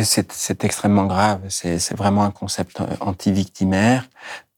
[0.02, 1.40] C'est extrêmement grave.
[1.48, 4.08] C'est vraiment un concept anti-victimaire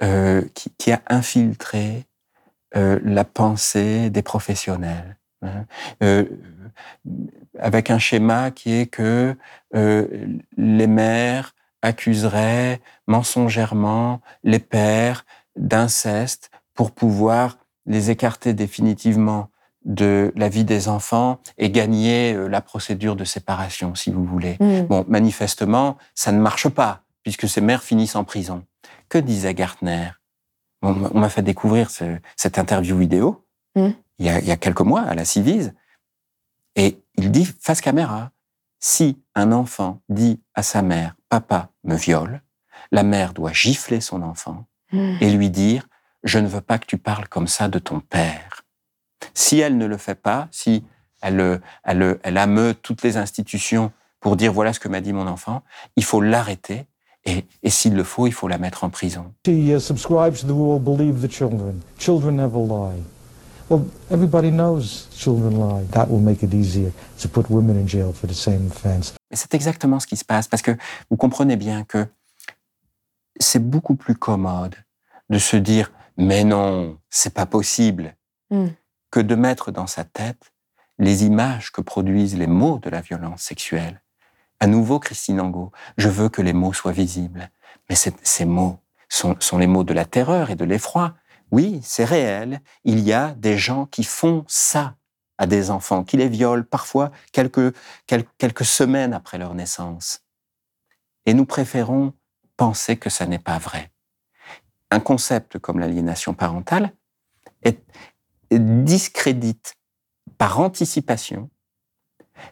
[0.02, 0.42] euh,
[0.78, 2.06] qui, a infiltré
[2.76, 5.16] euh, la pensée des professionnels.
[5.42, 5.64] Hein.
[6.02, 6.24] Euh,
[7.58, 9.36] avec un schéma qui est que
[9.74, 10.06] euh,
[10.56, 15.24] les mères accuseraient mensongèrement les pères
[15.56, 19.48] d'inceste pour pouvoir les écarter définitivement
[19.84, 24.56] de la vie des enfants et gagner euh, la procédure de séparation, si vous voulez.
[24.60, 24.82] Mm.
[24.82, 28.64] Bon, manifestement, ça ne marche pas, puisque ces mères finissent en prison.
[29.08, 30.10] Que disait Gartner?
[30.82, 33.88] Bon, On m'a fait découvrir ce- cette interview vidéo Mm.
[34.18, 35.72] il, y a, il y a quelques mois à la Civise,
[36.76, 38.30] et il dit face caméra,
[38.80, 42.42] si un enfant dit à sa mère, papa me viole,
[42.90, 45.16] la mère doit gifler son enfant Mm.
[45.22, 45.88] et lui dire
[46.24, 48.61] Je ne veux pas que tu parles comme ça de ton père.
[49.34, 50.84] Si elle ne le fait pas, si
[51.20, 55.00] elle, euh, elle, euh, elle ameut toutes les institutions pour dire voilà ce que m'a
[55.00, 55.62] dit mon enfant,
[55.96, 56.86] il faut l'arrêter
[57.24, 59.32] et, et s'il le faut, il faut la mettre en prison.
[59.46, 61.80] She uh, subscribes to the rule believe the children.
[61.98, 63.02] Children never lie.
[63.70, 65.86] Well, everybody knows children lie.
[65.92, 69.14] That will make it easier to put women in jail for the same offense.
[69.30, 70.76] Mais c'est exactement ce qui se passe parce que
[71.10, 72.06] vous comprenez bien que
[73.38, 74.74] c'est beaucoup plus commode
[75.30, 78.14] de se dire mais non, c'est pas possible
[78.52, 78.66] Mm.
[79.12, 80.52] Que de mettre dans sa tête
[80.98, 84.02] les images que produisent les mots de la violence sexuelle.
[84.58, 87.50] À nouveau, Christine Angot, je veux que les mots soient visibles,
[87.88, 91.14] mais ces, mots sont, les mots de la terreur et de l'effroi.
[91.50, 94.96] Oui, c'est réel, il y a des gens qui font ça
[95.36, 97.74] à des enfants, qui les violent parfois quelques,
[98.06, 100.22] quel- quelques semaines après leur naissance.
[101.26, 102.14] Et nous préférons
[102.56, 103.90] penser que ça n'est pas vrai.
[104.90, 106.92] Un concept comme l'aliénation parentale
[107.62, 107.82] est,
[108.58, 109.74] discrédite
[110.38, 111.50] par anticipation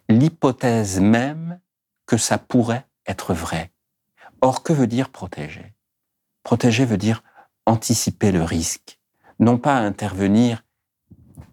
[0.08, 1.60] l'hypothèse même
[2.06, 3.72] que ça pourrait être vrai.
[4.40, 5.74] Or, que veut dire protéger?
[6.42, 7.22] Protéger veut dire
[7.66, 8.98] anticiper le risque,
[9.38, 10.64] non pas intervenir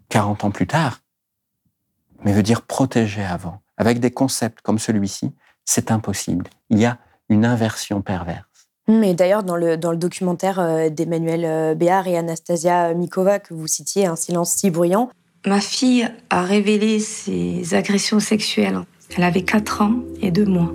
[0.09, 1.01] 40 ans plus tard,
[2.23, 3.61] mais veut dire protéger avant.
[3.77, 6.49] Avec des concepts comme celui-ci, c'est impossible.
[6.69, 6.97] Il y a
[7.29, 8.46] une inversion perverse.
[8.87, 13.53] Mais d'ailleurs, dans le, dans le documentaire euh, d'Emmanuel euh, Béard et Anastasia Mikova que
[13.53, 15.09] vous citiez, Un silence si bruyant,
[15.45, 18.79] Ma fille a révélé ses agressions sexuelles.
[19.15, 20.73] Elle avait 4 ans et 2 mois.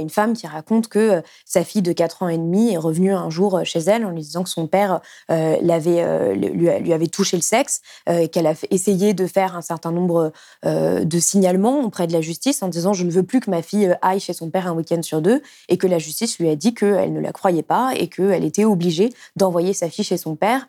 [0.00, 3.12] Une femme qui raconte que euh, sa fille de 4 ans et demi est revenue
[3.12, 6.92] un jour euh, chez elle en lui disant que son père euh, l'avait, lui, lui
[6.92, 10.32] avait touché le sexe et qu'elle a essayé de faire un certain nombre
[10.64, 13.94] de signalements auprès de la justice en disant je ne veux plus que ma fille
[14.02, 16.74] aille chez son père un week-end sur deux et que la justice lui a dit
[16.74, 20.68] qu'elle ne la croyait pas et qu'elle était obligée d'envoyer sa fille chez son père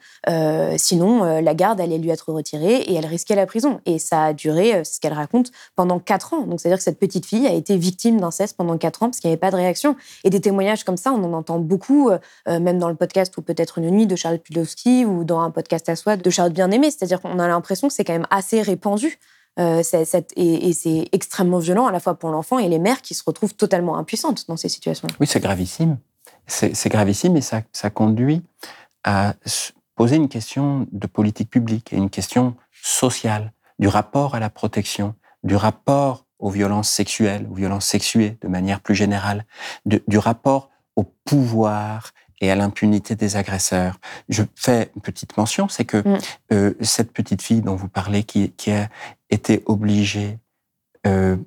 [0.78, 3.82] sinon la garde allait lui être retirée et elle risquait la prison.
[3.86, 6.42] Et ça a duré ce qu'elle raconte pendant 4 ans.
[6.42, 9.12] Donc c'est à dire que cette petite fille a été victime d'inceste pendant 4 ans
[9.22, 9.96] qu'il n'y avait pas de réaction.
[10.24, 13.38] Et des témoignages comme ça on en entend beaucoup euh, euh, même dans le podcast
[13.38, 16.54] ou peut-être une nuit de Charlotte Pudlowski ou dans un podcast à soi de Charlotte
[16.54, 16.92] Bien-Aimée.
[16.92, 19.20] C'est-à-dire qu'on a l'impression que c'est quand même assez répandu
[19.60, 19.84] euh,
[20.36, 23.54] et, c'est extrêmement violent à la fois pour l'enfant et les mères qui se retrouvent
[23.54, 25.98] totalement impuissantes dans ces situations Oui, c'est gravissime.
[26.48, 28.42] C'est gravissime et ça, ça conduit
[29.04, 34.40] à se poser une question de politique publique et une question sociale, du rapport à
[34.40, 39.46] la protection, du rapport aux violences sexuelles, aux violences sexuées de manière plus générale,
[39.86, 44.00] de- du rapport au pouvoir et à l'impunité des agresseurs.
[44.28, 46.18] Je fais une petite mention, c'est que Mm.
[46.54, 48.90] euh, cette petite fille dont vous parlez, qui, qui a
[49.30, 50.40] été obligée
[51.08, 51.38] euh,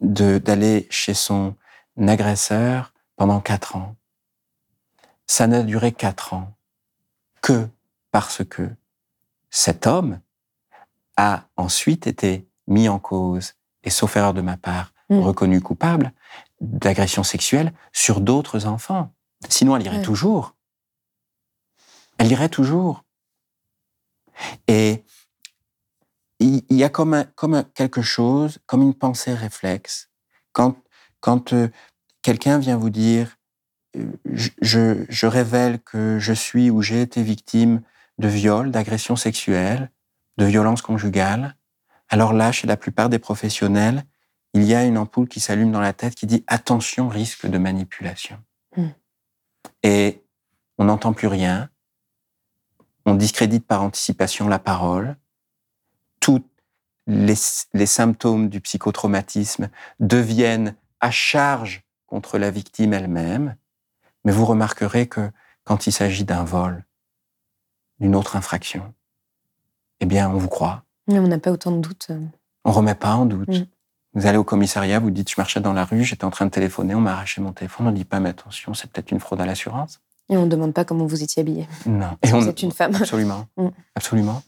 [0.00, 1.54] d'aller chez son
[1.98, 3.94] agresseur pendant quatre ans,
[5.26, 6.54] ça n'a duré quatre ans
[7.40, 7.68] que
[8.10, 8.68] parce que
[9.50, 10.20] cet homme
[11.16, 15.18] a ensuite été mis en cause et, sauf erreur de ma part, Mm.
[15.20, 16.12] reconnu coupable
[16.60, 19.12] d'agression sexuelle sur d'autres enfants.
[19.48, 20.02] Sinon, elle irait Ouais.
[20.02, 20.54] toujours.
[22.18, 23.04] Elle irait toujours.
[24.68, 25.04] Et
[26.38, 30.08] il y a comme, un- comme un- quelque chose, comme une pensée réflexe.
[30.52, 30.76] Quand,
[31.20, 31.68] quand euh,
[32.22, 33.36] quelqu'un vient vous dire
[33.96, 37.82] euh, je, je- je révèle que je suis ou j'ai été victime
[38.18, 39.90] de viol, d'agression sexuelle,
[40.38, 41.56] de violence conjugale,
[42.12, 44.04] alors là, chez la plupart des professionnels,
[44.52, 47.56] il y a une ampoule qui s'allume dans la tête qui dit attention, risque de
[47.56, 48.38] manipulation.
[48.76, 48.88] Mm.
[49.82, 50.22] Et
[50.76, 51.70] on n'entend plus rien,
[53.06, 55.16] on discrédite par anticipation la parole,
[56.20, 56.44] tous
[57.06, 57.34] les,
[57.72, 63.56] les symptômes du psychotraumatisme deviennent à charge contre la victime elle-même,
[64.26, 65.30] mais vous remarquerez que
[65.64, 66.84] quand il s'agit d'un vol,
[68.00, 68.92] d'une autre infraction,
[70.00, 70.84] eh bien, on vous croit.
[71.08, 72.20] Mais on n'a pas autant de doutes euh.
[72.64, 73.48] On remet pas en doute.
[73.48, 73.66] Mm.
[74.14, 76.50] Vous allez au commissariat, vous dites, je marchais dans la rue, j'étais en train de
[76.50, 79.20] téléphoner, on m'a arraché mon téléphone, on ne dit pas, mais attention, c'est peut-être une
[79.20, 80.00] fraude à l'assurance.
[80.28, 82.16] et on ne demande pas comment vous étiez habillé Non.
[82.22, 83.46] Et on- vous êtes une femme Absolument.
[83.56, 83.68] Mm.
[83.94, 84.42] Absolument.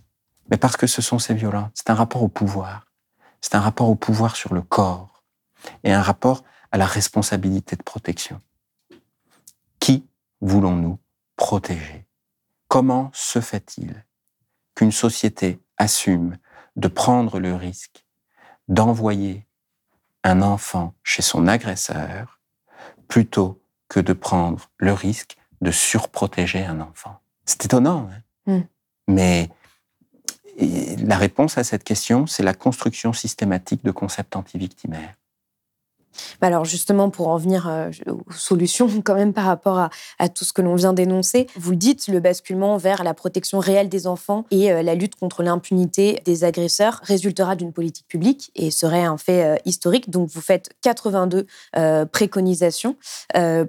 [0.51, 1.71] Mais parce que ce sont ces violents.
[1.75, 2.87] C'est un rapport au pouvoir.
[3.41, 5.25] C'est un rapport au pouvoir sur le corps.
[5.83, 8.39] Et un rapport à la responsabilité de protection.
[9.81, 10.07] Qui
[10.41, 10.99] voulons-nous
[11.37, 12.07] protéger?
[12.69, 14.05] Comment se fait-il
[14.75, 16.37] qu'une société assume
[16.77, 18.05] de prendre le risque
[18.69, 19.47] d'envoyer
[20.23, 22.41] un enfant chez son agresseur
[23.09, 27.21] plutôt que de prendre le risque de surprotéger un enfant.
[27.45, 28.09] C'est étonnant,
[28.47, 28.63] hein mm.
[29.09, 29.51] mais
[30.59, 35.15] la réponse à cette question, c'est la construction systématique de concepts anti-victimaires.
[36.41, 39.79] Bah alors justement, pour en venir euh, aux solutions quand même par rapport
[40.19, 43.59] à, tout ce que l'on vient d'énoncer, vous le dites, le basculement vers la protection
[43.59, 48.51] réelle des enfants et euh, la lutte contre l'impunité des agresseurs résultera d'une politique publique
[48.55, 50.11] et serait un fait euh, historique.
[50.11, 51.47] Donc vous faites 82
[52.13, 52.97] préconisations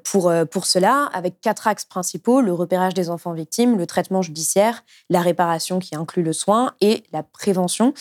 [0.04, 4.84] pour, pour cela, avec quatre axes principaux, le repérage des enfants victimes, le traitement judiciaire,
[5.10, 7.94] la réparation qui inclut le soin et la prévention.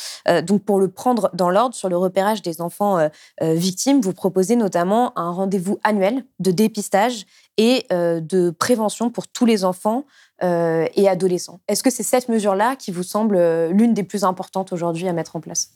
[0.43, 3.09] donc pour le prendre dans l'ordre, sur le repérage des enfants
[3.41, 9.47] victimes, vous proposez notamment un rendez-vous annuel de dépistage et euh, de prévention pour tous
[9.47, 10.05] les enfants
[10.43, 11.61] euh, et adolescents.
[11.69, 15.13] Est-ce que c'est cette mesure-là qui vous semble euh, l'une des plus importantes aujourd'hui à
[15.13, 15.71] mettre en place?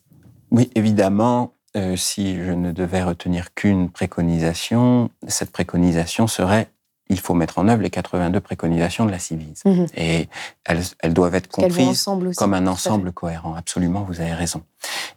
[0.51, 1.53] Oui, évidemment.
[1.97, 6.69] si je ne devais retenir qu'une préconisation, cette préconisation serait
[7.09, 9.63] il faut mettre en œuvre les 82 préconisations de la Civise.
[9.65, 9.87] Mhm.
[9.97, 10.29] Et
[10.65, 13.55] elles, doivent être comprises comme un ensemble cohérent.
[13.55, 14.63] Absolument, vous avez raison.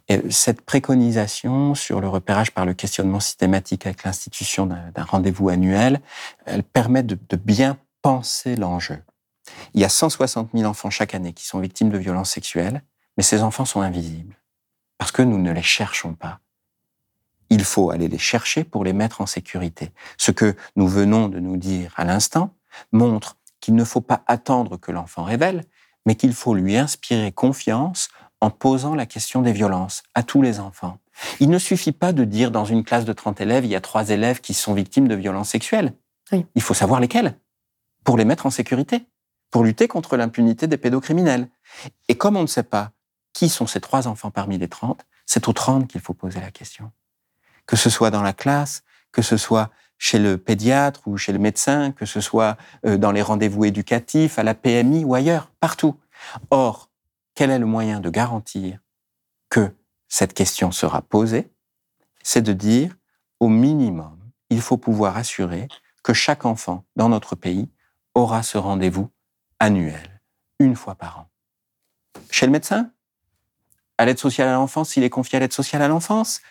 [0.08, 6.00] Et cette préconisation sur le repérage par le questionnement systématique avec l'institution d'un rendez-vous annuel,
[6.46, 8.98] elle permet de, de bien penser l'enjeu.
[9.74, 12.82] Il y a 160 000 enfants chaque année qui sont victimes de violences sexuelles,
[13.16, 14.36] mais ces enfants sont invisibles
[15.02, 16.38] parce que nous ne les cherchons pas
[17.52, 19.92] il faut aller les chercher pour les mettre en sécurité.
[20.16, 22.54] Ce que nous venons de nous dire à l'instant
[22.92, 25.64] montre qu'il ne faut pas attendre que l'enfant révèle,
[26.06, 28.08] mais qu'il faut lui inspirer confiance
[28.40, 30.96] en posant la question des violences à tous les enfants.
[31.40, 33.82] Il ne suffit pas de dire dans une classe de 30 élèves, il y a
[33.82, 35.92] trois élèves qui sont victimes de violences sexuelles.
[36.54, 37.36] Il faut savoir lesquels
[38.02, 39.04] pour les mettre en sécurité,
[39.50, 41.50] pour lutter contre l'impunité des pédocriminels.
[42.08, 42.92] Et comme on ne sait pas
[43.34, 46.50] qui sont ces trois enfants parmi les 30, c'est aux 30 qu'il faut poser la
[46.50, 46.90] question
[47.72, 51.38] que ce soit dans la classe, que ce soit chez le pédiatre ou chez le
[51.38, 55.98] médecin, que ce soit euh, dans les rendez-vous éducatifs, à la PMI ou ailleurs, partout.
[56.50, 56.90] Or,
[57.34, 58.78] quel est le moyen de garantir
[59.48, 59.74] que
[60.06, 61.50] cette question sera posée?
[62.22, 62.94] C'est de dire,
[63.40, 64.18] au minimum,
[64.50, 65.66] il faut pouvoir assurer
[66.02, 67.70] que chaque enfant dans notre pays
[68.14, 69.08] aura ce rendez-vous
[69.60, 70.20] annuel,
[70.58, 71.30] une fois par an.
[72.30, 72.90] Chez le médecin?
[73.96, 76.42] À l'aide sociale à l'enfance, s'il est confié à l'aide sociale à l'enfance?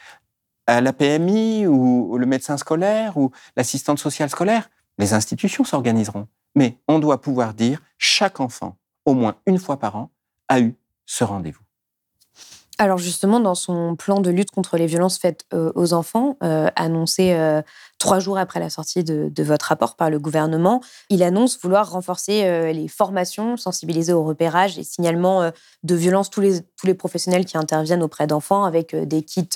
[0.79, 4.69] La PMI ou le médecin scolaire ou l'assistante sociale scolaire.
[4.97, 6.27] Les institutions s'organiseront.
[6.55, 10.11] Mais on doit pouvoir dire chaque enfant, au moins une fois par an,
[10.47, 11.63] a eu ce rendez-vous.
[12.81, 16.67] Alors justement, dans son plan de lutte contre les violences faites euh, aux enfants, euh,
[16.75, 17.61] annoncé euh,
[17.99, 22.73] trois jours après la sortie de, votre rapport par le gouvernement, il annonce vouloir renforcer
[22.73, 25.51] les formations, sensibiliser au repérage et signalement
[25.83, 29.47] de violences tous les, tous les professionnels qui interviennent auprès d'enfants avec des kits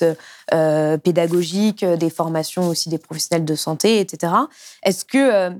[0.50, 4.32] pédagogiques, des formations aussi des professionnels de santé, etc.
[4.84, 5.50] Est-ce que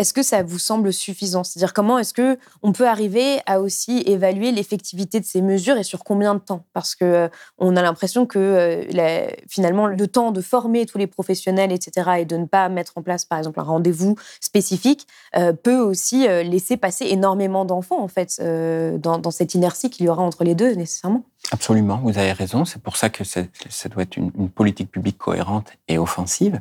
[0.00, 1.44] est-ce que ça vous semble suffisant?
[1.44, 5.82] C'est-à-dire comment est-ce que on peut arriver à aussi évaluer l'effectivité de ces mesures et
[5.82, 6.64] sur combien de temps?
[6.72, 11.06] Parce que euh, on a l'impression que euh, finalement le temps de former tous les
[11.06, 15.52] professionnels, etc., et de ne pas mettre en place, par exemple, un rendez-vous spécifique, euh,
[15.52, 20.44] peut aussi laisser passer énormément d'enfants en fait dans, cette inertie qu'il y aura entre
[20.44, 21.24] les deux nécessairement.
[21.50, 22.64] Absolument, vous avez raison.
[22.64, 23.42] C'est pour ça que ça
[23.90, 26.60] doit être une, politique publique cohérente et offensive.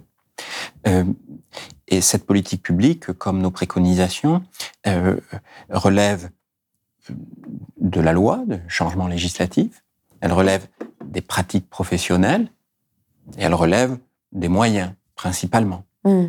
[1.90, 4.44] Et cette politique publique, comme nos préconisations,
[4.88, 5.18] euh,
[5.70, 6.30] relève
[7.80, 9.84] de la loi, de changement législatif,
[10.22, 10.68] elle relève
[11.04, 12.52] des pratiques professionnelles
[13.38, 13.98] et elle relève
[14.32, 15.84] des moyens, principalement.
[16.04, 16.26] Mm.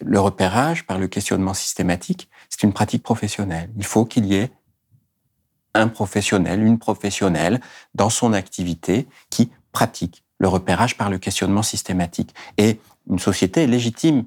[0.00, 3.70] Le repérage par le questionnement systématique, c'est une pratique professionnelle.
[3.76, 4.50] Il faut qu'il y ait
[5.74, 7.60] un professionnel, une professionnelle
[7.94, 12.34] dans son activité qui pratique le repérage par le questionnement systématique.
[12.58, 14.24] Et une société est légitime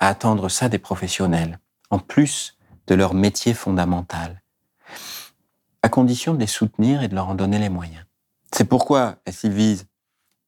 [0.00, 1.58] à attendre ça des professionnels,
[1.90, 4.42] en plus de leur métier fondamental,
[5.82, 8.04] à condition de les soutenir et de leur en donner les moyens.
[8.52, 9.86] C'est pourquoi la Civise,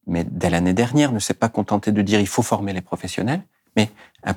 [0.07, 3.43] mais dès l'année dernière, ne s'est pas contentée de dire il faut former les professionnels,
[3.75, 3.91] mais
[4.23, 4.33] a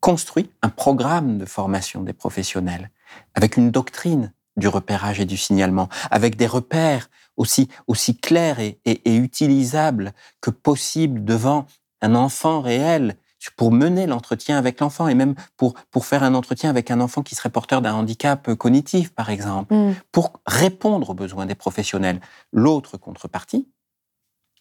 [0.00, 2.90] construit un programme de formation des professionnels
[3.34, 8.78] avec une doctrine du repérage et du signalement, avec des repères aussi, aussi clairs et,
[8.84, 11.66] et utilisables que possible devant
[12.02, 13.16] un enfant réel
[13.56, 17.22] pour mener l'entretien avec l'enfant et même pour, pour faire un entretien avec un enfant
[17.22, 19.94] qui serait porteur d'un handicap cognitif, par exemple, mm.
[20.12, 22.20] pour répondre aux besoins des professionnels.
[22.52, 23.68] L'autre contrepartie,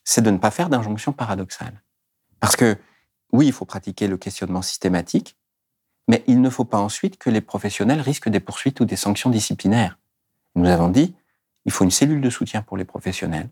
[0.06, 1.84] c'est de ne pas faire d'injonction paradoxale.
[2.40, 2.78] Parce que,
[3.34, 5.36] oui, il faut pratiquer le questionnement systématique,
[6.08, 9.30] mais il ne faut pas ensuite que les professionnels risquent des poursuites ou des sanctions
[9.30, 10.00] disciplinaires.
[10.56, 11.14] Nous avons dit,
[11.66, 13.50] il faut une cellule de soutien pour les professionnels.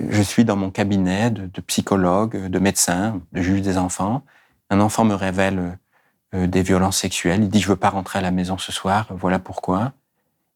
[0.00, 4.22] Je suis dans mon cabinet de, de psychologue, de médecin, de juge des enfants.
[4.70, 5.78] Un enfant me révèle
[6.34, 7.42] euh, des violences sexuelles.
[7.42, 9.06] Il dit je veux pas rentrer à la maison ce soir.
[9.10, 9.92] Voilà pourquoi.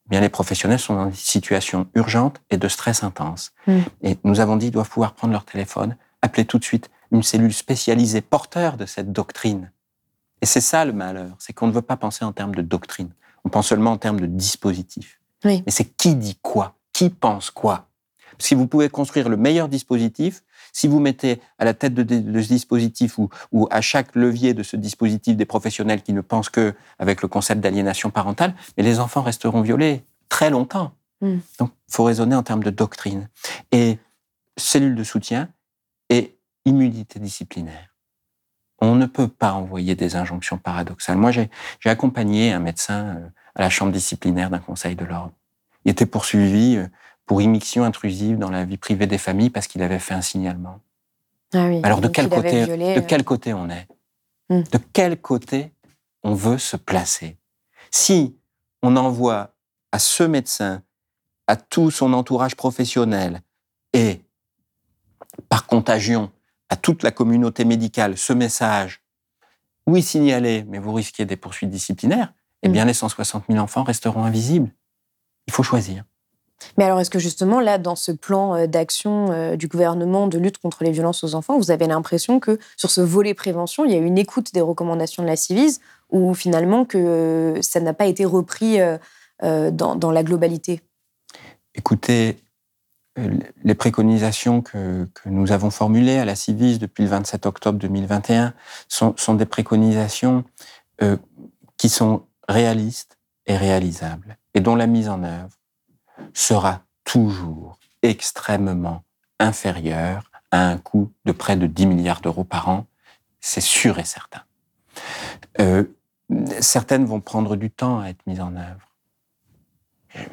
[0.05, 3.51] Eh bien, les professionnels sont dans une situation urgente et de stress intense.
[3.67, 3.79] Mm.
[4.01, 7.23] Et nous avons dit ils doivent pouvoir prendre leur téléphone, appeler tout de suite une
[7.23, 9.71] cellule spécialisée porteur de cette doctrine.
[10.41, 13.09] Et c'est ça le malheur, c'est qu'on ne veut pas penser en termes de doctrine.
[13.45, 15.19] On pense seulement en termes de dispositif.
[15.45, 15.63] Oui.
[15.65, 16.75] Mais c'est qui dit quoi?
[16.93, 17.88] Qui pense quoi?
[18.39, 22.47] Si vous pouvez construire le meilleur dispositif, si vous mettez à la tête de, ce
[22.47, 26.73] dispositif ou, ou à chaque levier de ce dispositif des professionnels qui ne pensent que
[26.99, 30.93] avec le concept d'aliénation parentale, mais les enfants resteront violés très longtemps.
[31.21, 31.37] Mm.
[31.59, 33.29] Donc, il faut raisonner en termes de doctrine.
[33.71, 33.99] Et
[34.57, 35.49] cellule de soutien
[36.09, 37.95] et immunité disciplinaire.
[38.81, 41.17] On ne peut pas envoyer des injonctions paradoxales.
[41.17, 45.33] Moi, j'ai j'ai accompagné un médecin euh, à la chambre disciplinaire d'un conseil de l'ordre.
[45.85, 46.87] Il était poursuivi euh,
[47.29, 50.79] pour immixtion intrusive dans la vie privée des familles parce qu'il avait fait un signalement.
[51.53, 51.79] Ah oui.
[51.83, 53.87] Alors de quel côté, violé, de euh, quel côté on est
[54.49, 54.63] Hmm.
[54.71, 55.71] De quel côté
[56.23, 57.37] on veut se placer
[57.91, 58.35] Si
[58.81, 59.53] on envoie
[59.91, 60.81] à ce médecin,
[61.45, 63.43] à tout son entourage professionnel
[63.93, 64.23] et
[65.49, 66.31] par contagion
[66.69, 69.03] à toute la communauté médicale ce message,
[69.85, 72.71] oui signalez, mais vous risquez des poursuites disciplinaires, eh Hmm.
[72.71, 74.71] bien les 160 000 enfants resteront invisibles.
[75.45, 76.05] Il faut choisir.
[76.77, 80.37] Mais alors, est-ce que justement, là, dans ce plan euh, d'action euh, du gouvernement de
[80.37, 83.91] lutte contre les violences aux enfants, vous avez l'impression que sur ce volet prévention, il
[83.91, 85.79] y a une écoute des recommandations de la Civis
[86.09, 88.79] ou finalement que euh, ça n'a pas été repris
[89.41, 90.81] dans, la globalité?
[91.73, 92.37] Écoutez,
[93.63, 98.53] les préconisations que, nous avons formulées à la Civis depuis le 27 octobre 2021
[98.89, 100.43] sont, sont des préconisations
[101.77, 105.58] qui sont réalistes et réalisables et dont la mise en œuvre
[106.39, 109.03] sera toujours extrêmement
[109.39, 112.85] inférieure à un coût de près de 10 milliards d'euros par an.
[113.41, 114.41] C'est sûr et certain.
[115.59, 115.83] Euh,
[116.59, 118.85] certaines vont prendre du temps à être mises en œuvre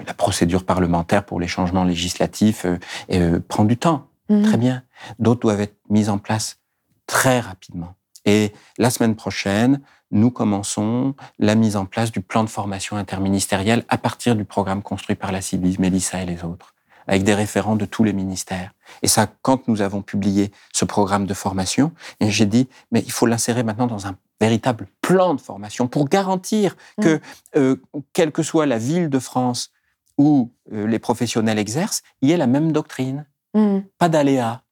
[0.06, 2.78] la procédure parlementaire pour les changements législatifs euh,
[3.12, 4.42] euh, prend du temps, Mhm.
[4.42, 4.82] très bien.
[5.18, 6.58] D'autres doivent être mises en place
[7.06, 7.94] très rapidement.
[8.24, 9.80] Et la semaine prochaine,
[10.16, 14.82] nous commençons la mise en place du plan de formation interministériel à partir du programme
[14.82, 16.74] construit par la Civis, Mélissa et les autres,
[17.06, 18.72] avec des référents de tous les ministères.
[19.02, 23.12] Et ça, quand nous avons publié ce programme de formation, et j'ai dit, mais il
[23.12, 27.20] faut l'insérer maintenant dans un véritable plan de formation pour garantir que,
[27.56, 27.76] euh,
[28.12, 29.70] quelle que soit la ville de France
[30.18, 33.26] où euh, les professionnels exercent, il y ait la même doctrine.
[33.54, 33.84] Mhm.
[33.98, 34.62] Pas d'aléas.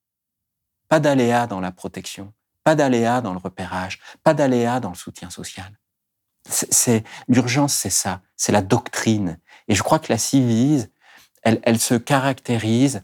[0.89, 2.33] Pas d'aléas dans la protection.
[2.65, 4.01] Pas d'aléas dans le repérage.
[4.23, 5.79] Pas d'aléas dans le soutien social.
[6.47, 8.21] C'est- l'urgence, c'est ça.
[8.37, 9.39] C'est la doctrine.
[9.69, 10.91] Et je crois que la civise,
[11.43, 13.03] elle, elle se caractérise,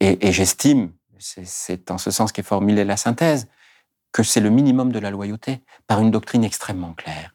[0.00, 3.48] et, et j'estime, c'est en ce sens qu'est formulée la synthèse,
[4.12, 7.34] que c'est le minimum de la loyauté par une doctrine extrêmement claire.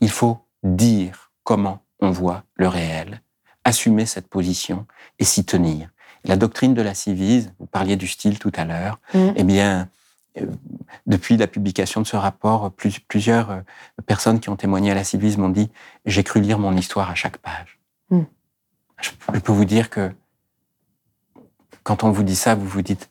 [0.00, 3.22] Il faut dire comment on voit le réel,
[3.64, 4.86] assumer cette position
[5.20, 5.90] et s'y tenir.
[6.24, 9.32] La doctrine de la civise, vous parliez du style tout à l'heure, Mhm.
[9.36, 9.88] eh bien,
[10.40, 10.46] euh,
[11.06, 13.60] depuis la publication de ce rapport, plus- plusieurs euh,
[14.06, 15.70] personnes qui ont témoigné à la civise m'ont dit
[16.06, 17.78] j'ai cru lire mon histoire à chaque page.
[18.10, 20.12] Je, je peux vous dire que
[21.82, 23.10] quand on vous dit ça, vous vous dites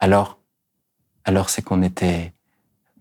[0.00, 0.38] alors,
[1.24, 2.32] alors c'est qu'on était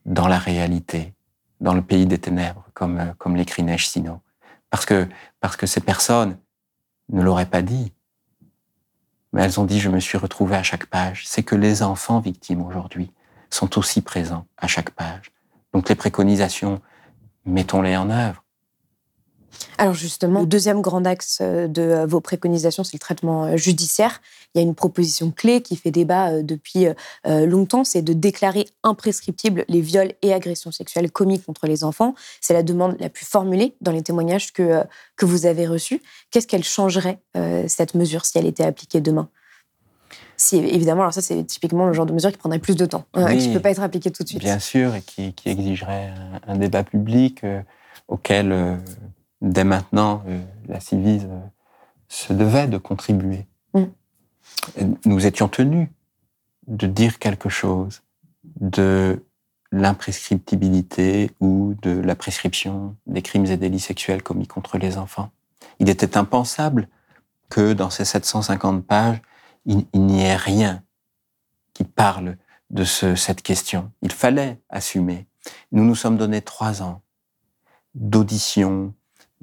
[0.05, 1.13] dans la réalité,
[1.61, 4.20] dans le pays des ténèbres, comme, euh, comme l'écrit Neige Sino.
[4.70, 5.07] Parce que,
[5.39, 6.38] parce que ces personnes
[7.09, 7.93] ne l'auraient pas dit.
[9.36, 11.23] Mais elles ont dit, je me suis retrouvé à chaque page.
[11.27, 13.11] C'est que les enfants victimes aujourd'hui
[13.49, 15.33] sont aussi présents à chaque page.
[15.73, 16.79] Donc les préconisations,
[17.45, 18.44] mettons-les en œuvre.
[19.78, 23.58] Alors justement, le deuxième grand axe euh, de euh, vos préconisations, c'est le traitement euh,
[23.58, 24.22] judiciaire.
[24.53, 26.88] Il y a une proposition clé qui fait débat depuis
[27.26, 32.16] longtemps, c'est de déclarer imprescriptibles les viols et agressions sexuelles commis contre les enfants.
[32.39, 34.82] C'est la demande la plus formulée dans les témoignages que,
[35.18, 36.01] que vous avez reçus.
[36.32, 37.20] Qu'est-ce qu'elle changerait,
[37.68, 39.28] cette mesure, si elle était appliquée demain?
[40.38, 43.06] Si, évidemment, alors ça, c'est typiquement le genre de mesure qui prendrait plus de temps,
[43.14, 44.39] hein, qui ne peut pas être appliquée tout de suite.
[44.39, 46.14] Bien sûr, et qui, qui exigerait
[46.47, 47.62] un, un débat public euh,
[48.08, 48.76] auquel, euh,
[49.41, 51.39] dès maintenant, euh, la Civise euh,
[52.07, 53.47] se devait de contribuer.
[53.73, 53.83] Mm.
[55.05, 55.89] Nous étions tenus
[56.67, 58.01] de dire quelque chose
[58.59, 59.23] de
[59.71, 65.31] l'imprescriptibilité ou de la prescription des crimes et délits sexuels commis contre les enfants.
[65.79, 66.88] Il était impensable
[67.49, 69.21] que dans ces 750 pages,
[69.65, 70.83] il, il n'y ait rien
[71.73, 72.38] qui parle
[72.69, 73.91] de ce- cette question.
[74.01, 75.27] Il fallait assumer.
[75.71, 77.01] Nous nous sommes donné trois ans
[77.93, 78.93] d'auditions,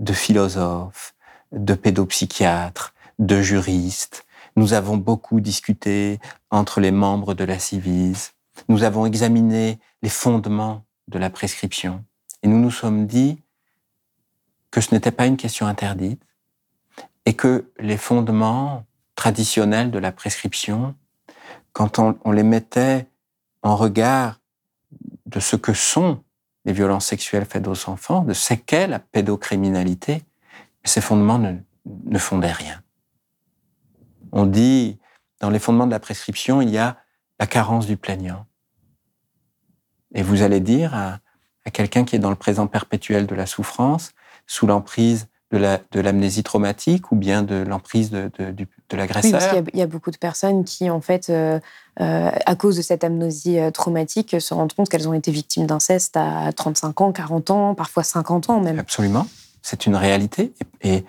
[0.03, 1.14] de philosophes,
[1.53, 4.26] de pédopsychiatres, de juristes.
[4.57, 6.18] Nous avons beaucoup discuté
[6.50, 8.32] entre les membres de la Civise.
[8.68, 12.05] Nous avons examiné les fondements de la prescription.
[12.42, 13.40] Et nous nous sommes dit
[14.70, 16.22] que ce n'était pas une question interdite
[17.24, 18.84] et que les fondements
[19.14, 20.96] traditionnels de la prescription,
[21.72, 23.07] quand on, on les mettait
[23.62, 24.40] en regard
[25.26, 26.22] de ce que sont
[26.65, 30.23] les violences sexuelles faites aux enfants, de ce qu'est la pédocriminalité,
[30.85, 32.83] ces fondements ne, fondaient rien.
[34.33, 34.99] On dit,
[35.41, 36.99] dans les fondements de la prescription, il y a
[37.39, 38.47] la carence du plaignant.
[40.15, 41.21] Et vous allez dire à
[41.73, 44.13] quelqu'un qui est dans le présent perpétuel de la souffrance,
[44.47, 49.32] sous l'emprise de l'amnésie la, de traumatique ou bien de l'emprise de, de, de l'agresseur.
[49.32, 51.61] Oui, parce qu'il y, a beaucoup de personnes qui, en fait, euh,
[52.00, 55.66] euh, à cause de cette amnésie euh, traumatique, se rendent compte qu'elles ont été victimes
[55.66, 58.78] d'inceste à 35 ans, 40 ans, parfois 50 ans même.
[58.78, 59.26] Absolument.
[59.61, 60.55] C'est une réalité.
[60.82, 61.05] Et,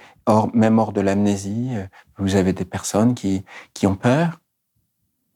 [0.53, 1.71] même hors de l'amnésie,
[2.17, 4.39] vous avez des personnes qui, qui ont peur,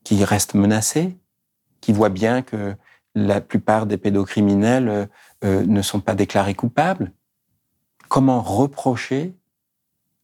[0.06, 1.18] qui restent menacées,
[1.82, 2.76] qui voient bien que
[3.16, 5.10] la plupart des pédocriminels
[5.44, 7.12] euh, ne sont pas déclarés coupables.
[8.08, 9.36] Comment reprocher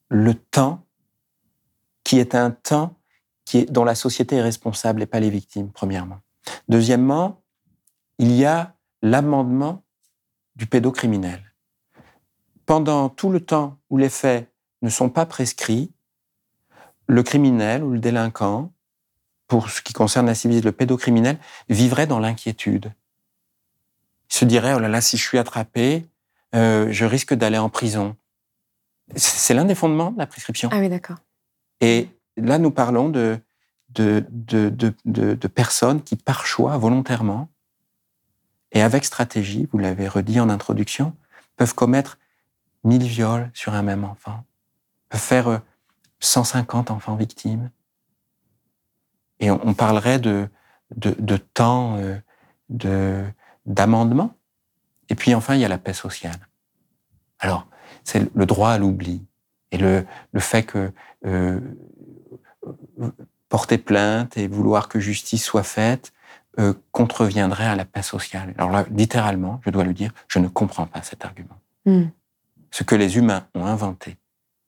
[0.10, 0.86] le temps
[2.04, 2.96] qui est un temps
[3.70, 6.20] dont la société est responsable et pas les victimes, premièrement.
[6.70, 7.42] Deuxièmement,
[8.18, 9.84] il y a l'amendement
[10.56, 11.54] du pédocriminel.
[12.66, 15.92] Pendant tout le temps où les faits ne sont pas prescrits,
[17.08, 18.72] le criminel ou le délinquant,
[19.48, 21.38] pour ce qui concerne la civilisation, le pédocriminel,
[21.70, 22.94] vivrait dans l'inquiétude.
[24.32, 26.08] Il se dirait, oh là là, si je suis attrapé,
[26.56, 28.16] euh, je risque d'aller en prison.
[29.16, 30.70] C'est l'un des fondements de la prescription.
[30.72, 31.18] Ah oui, d'accord.
[31.82, 33.40] Et là, nous parlons de,
[33.90, 37.50] de, de, de, de personnes qui, par choix, volontairement,
[38.72, 41.16] et avec stratégie, vous l'avez redit en introduction,
[41.58, 42.18] peuvent commettre
[42.84, 44.44] 1000 viols sur un même enfant,
[45.10, 45.62] peuvent faire
[46.20, 47.70] 150 enfants victimes.
[49.40, 50.50] Et on, on parlerait de,
[50.96, 52.18] de, de temps euh,
[52.70, 53.24] de
[53.66, 54.36] d'amendement.
[55.10, 56.48] Et puis enfin, il y a la paix sociale.
[57.40, 57.68] Alors,
[58.04, 59.26] c'est le droit à l'oubli
[59.72, 60.92] et le, le fait que
[61.26, 61.60] euh,
[63.50, 66.14] porter plainte et vouloir que justice soit faite
[66.60, 68.54] euh, contreviendrait à la paix sociale.
[68.58, 71.60] Alors là, littéralement, je dois le dire, je ne comprends pas cet argument.
[71.86, 72.06] Mm.
[72.72, 74.18] Ce que les humains ont inventé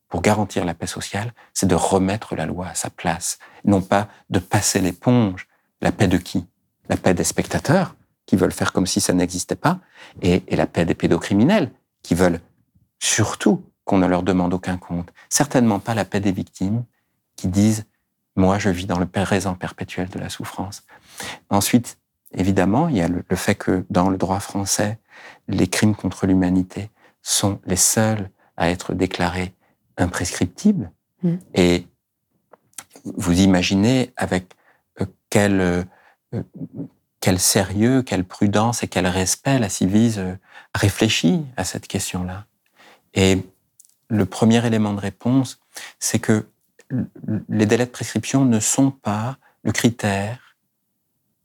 [0.08, 4.08] pour garantir la paix sociale, c'est de remettre la loi à sa place, non pas
[4.30, 5.48] de passer l'éponge.
[5.82, 6.46] La paix de qui?
[6.90, 7.96] La paix des spectateurs,
[8.26, 9.80] qui veulent faire comme si ça n'existait pas,
[10.22, 11.72] et, et, la paix des pédocriminels,
[12.02, 12.40] qui veulent
[13.00, 15.14] surtout qu'on ne leur demande aucun compte.
[15.30, 16.84] Certainement pas la paix des victimes,
[17.36, 17.86] qui disent
[18.36, 20.84] moi, je vis dans le présent perpétuel de la souffrance.
[21.50, 21.98] Ensuite,
[22.34, 25.00] évidemment, il y a le, le fait que dans le droit français,
[25.48, 26.90] les crimes contre l'humanité
[27.22, 29.54] sont les seuls à être déclarés
[29.98, 30.92] imprescriptibles.
[31.24, 31.36] Mm.
[31.54, 31.88] Et
[33.06, 34.54] vous imaginez avec
[35.02, 35.84] euh, quel, euh,
[37.26, 40.36] quel sérieux, quelle prudence et quel respect la Civise euh,
[40.76, 42.46] réfléchit à cette question-là.
[43.16, 43.44] Et
[44.10, 45.60] le premier élément de réponse,
[45.98, 46.48] c'est que
[47.50, 50.56] les délais de prescription ne sont pas le critère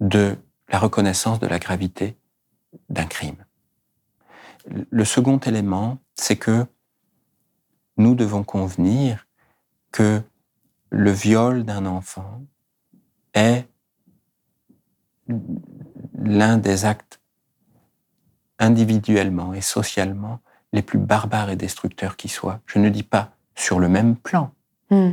[0.01, 0.37] de
[0.69, 2.15] la reconnaissance de la gravité
[2.91, 3.43] d'un crime.
[4.69, 6.67] Le second élément, c'est que
[7.97, 9.27] nous devons convenir
[9.93, 10.21] que
[10.91, 12.43] le viol d'un enfant
[13.33, 13.65] est
[16.19, 17.21] l'un des actes
[18.59, 20.41] individuellement et socialement
[20.73, 22.61] les plus barbares et destructeurs qui soient.
[22.67, 24.53] Je ne dis pas sur le même plan.
[24.91, 25.13] Mm.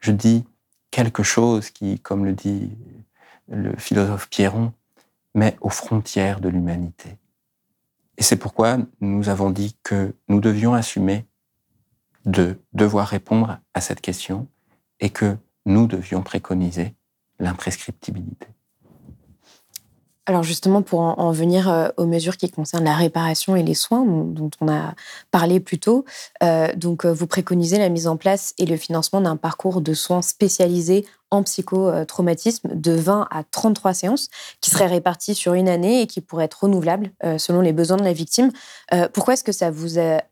[0.00, 0.44] Je dis
[0.90, 2.76] quelque chose qui, comme le dit
[3.48, 4.72] le philosophe Pierron,
[5.34, 7.16] met aux frontières de l'humanité.
[8.16, 11.26] Et c'est pourquoi nous avons dit que nous devions assumer
[12.26, 14.48] de devoir répondre à cette question
[15.00, 16.94] et que nous devions préconiser
[17.38, 18.48] l'imprescriptibilité.
[20.28, 23.72] Alors justement, pour en, en venir euh, aux mesures qui concernent la réparation et les
[23.72, 24.94] soins dont, on a
[25.30, 26.04] parlé plus tôt,
[26.42, 29.94] euh, donc euh, vous préconisez la mise en place et le financement d'un parcours de
[29.94, 34.28] soins spécialisé en psychotraumatisme de 20 à 33 séances
[34.60, 38.04] qui seraient réparties sur une année et qui pourraient être renouvelables selon les besoins de
[38.04, 38.50] la victime.
[39.12, 40.22] Pourquoi est-ce que ça vous a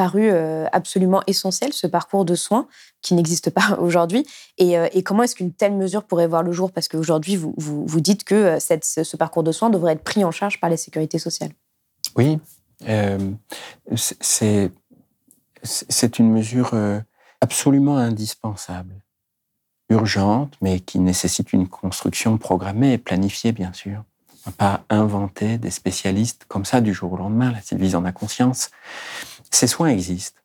[0.00, 2.66] paru euh, absolument essentiel, ce parcours de soins
[3.02, 4.26] qui n'existe pas aujourd'hui
[4.56, 6.72] et, euh, et, comment est-ce qu'une telle mesure pourrait voir le jour?
[6.72, 10.02] Parce qu'aujourd'hui, vous, vous, vous, dites que euh, cette, ce parcours de soins devrait être
[10.02, 11.50] pris en charge par la sécurité sociale.
[12.16, 12.38] Oui,
[12.88, 13.18] euh,
[13.94, 14.70] c'est
[16.18, 16.72] une mesure
[17.42, 18.94] absolument indispensable,
[19.90, 24.02] urgente, mais qui nécessite une construction programmée et planifiée, bien sûr.
[24.46, 27.52] On pas inventer des spécialistes comme ça du jour au lendemain.
[27.52, 28.70] La Sylvie en a conscience.
[29.50, 30.40] Ces soins existent.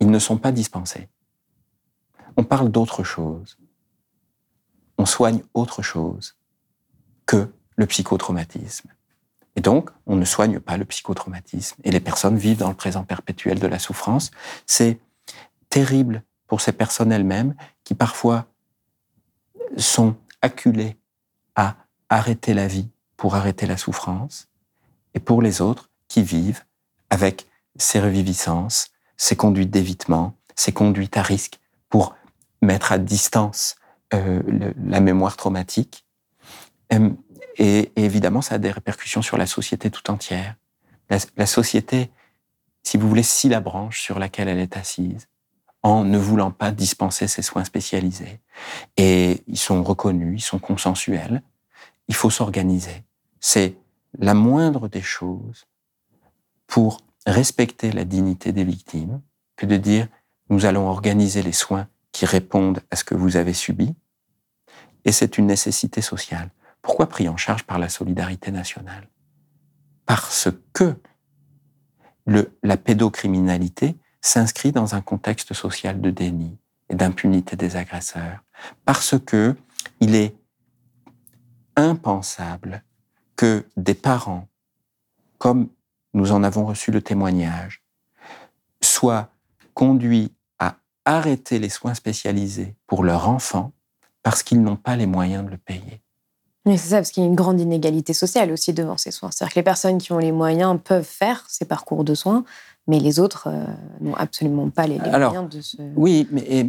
[0.00, 1.08] ils ne sont pas dispensés.
[2.36, 3.58] On parle d'autre chose.
[4.96, 6.36] On soigne autre chose
[7.26, 8.90] que le psychotraumatisme.
[9.56, 11.80] Et donc, on ne soigne pas le psychotraumatisme.
[11.82, 14.30] Et les personnes vivent dans le présent perpétuel de la souffrance.
[14.66, 15.00] C'est
[15.68, 18.46] terrible pour ces personnes elles-mêmes qui parfois
[19.76, 20.96] sont acculées
[21.56, 21.76] à
[22.08, 24.48] arrêter la vie pour arrêter la souffrance,
[25.12, 26.64] et pour les autres qui vivent
[27.10, 27.46] avec
[27.76, 32.14] ces reviviscences, ces conduites d'évitement, ces conduites à risque pour
[32.62, 33.76] mettre à distance
[34.14, 34.42] euh,
[34.84, 36.04] la mémoire traumatique.
[36.92, 37.10] Euh,
[37.56, 40.56] et, évidemment, ça a des répercussions sur la société tout entière.
[41.36, 42.10] La, société,
[42.82, 45.28] si vous voulez, scie la branche sur laquelle elle est assise
[45.82, 48.40] en ne voulant pas dispenser ses soins spécialisés.
[48.96, 51.42] Et ils sont reconnus, ils sont consensuels.
[52.08, 53.04] Il faut s'organiser.
[53.40, 53.76] C'est
[54.18, 55.66] la moindre des choses
[56.68, 59.20] pour respecter la dignité des victimes
[59.56, 60.06] que de dire
[60.50, 63.94] nous allons organiser les soins qui répondent à ce que vous avez subi.
[65.04, 66.50] Et c'est une nécessité sociale.
[66.80, 69.08] Pourquoi pris en charge par la solidarité nationale?
[70.06, 70.96] Parce que
[72.26, 76.58] le, la pédocriminalité s'inscrit dans un contexte social de déni
[76.88, 78.42] et d'impunité des agresseurs.
[78.84, 79.56] Parce que
[80.00, 80.34] il est
[81.76, 82.82] impensable
[83.36, 84.48] que des parents,
[85.38, 85.68] comme
[86.14, 87.82] nous en avons reçu le témoignage,
[88.80, 89.28] soient
[89.74, 93.72] conduits à arrêter les soins spécialisés pour leur enfant
[94.22, 96.02] parce qu'ils n'ont pas les moyens de le payer.
[96.66, 99.30] Oui, c'est ça, parce qu'il y a une grande inégalité sociale aussi devant ces soins.
[99.30, 102.44] C'est-à-dire que les personnes qui ont les moyens peuvent faire ces parcours de soins,
[102.86, 103.64] mais les autres euh,
[104.00, 105.76] n'ont absolument pas les, moyens de se...
[105.96, 106.64] Oui, mais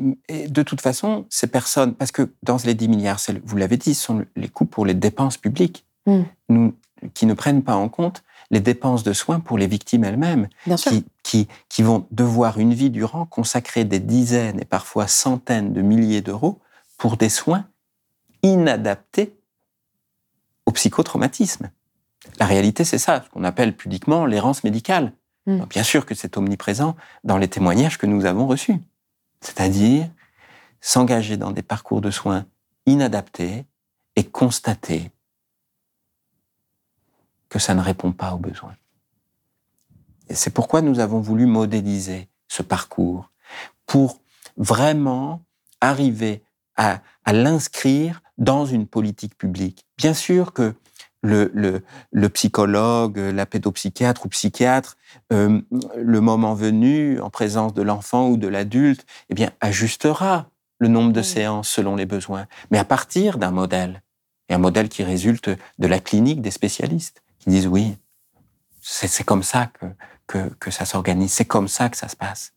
[0.48, 4.06] de toute façon, ces personnes, parce que dans les 10 milliards, vous l'avez dit, ce
[4.06, 6.22] sont les coûts pour les dépenses publiques, hmm.
[6.48, 6.74] nous,
[7.14, 10.48] qui ne prennent pas en compte les dépenses de soins pour les victimes elles-mêmes,
[10.78, 15.82] qui, qui, qui vont devoir une vie durant consacrer des dizaines et parfois centaines de
[15.82, 16.60] milliers d'euros
[16.98, 17.68] pour des soins
[18.42, 19.36] inadaptés
[20.66, 21.70] au psychotraumatisme.
[22.40, 25.14] La réalité, c'est ça, ce qu'on appelle pudiquement l'errance médicale.
[25.46, 25.64] Mm.
[25.66, 28.78] Bien sûr que c'est omniprésent dans les témoignages que nous avons reçus.
[29.42, 30.10] C'est-à-dire
[30.82, 32.46] s'engager dans des parcours de soins
[32.86, 33.66] inadaptés
[34.16, 35.12] et constater
[37.50, 38.76] que ça ne répond pas aux besoins.
[40.30, 43.32] Et c'est pourquoi nous avons voulu modéliser ce parcours
[43.86, 44.22] pour
[44.58, 45.42] vraiment
[45.82, 46.44] arriver
[46.76, 49.86] à, à l'inscrire dans une politique publique.
[49.98, 50.76] Bien sûr que
[51.22, 54.96] le, le, le psychologue, la pédopsychiatre ou psychiatre,
[55.34, 55.62] euh,
[55.98, 61.12] le moment venu, en présence de l'enfant ou de l'adulte, eh bien, ajustera le nombre
[61.12, 64.02] de séances selon les besoins, mais à partir d'un modèle,
[64.48, 67.98] et un modèle qui résulte de la clinique des spécialistes, qui disent oui,
[68.82, 69.86] c'est comme ça que,
[70.28, 72.54] que, que ça s'organise, c'est comme ça que ça se passe,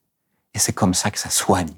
[0.55, 1.75] et c'est comme ça que ça soigne.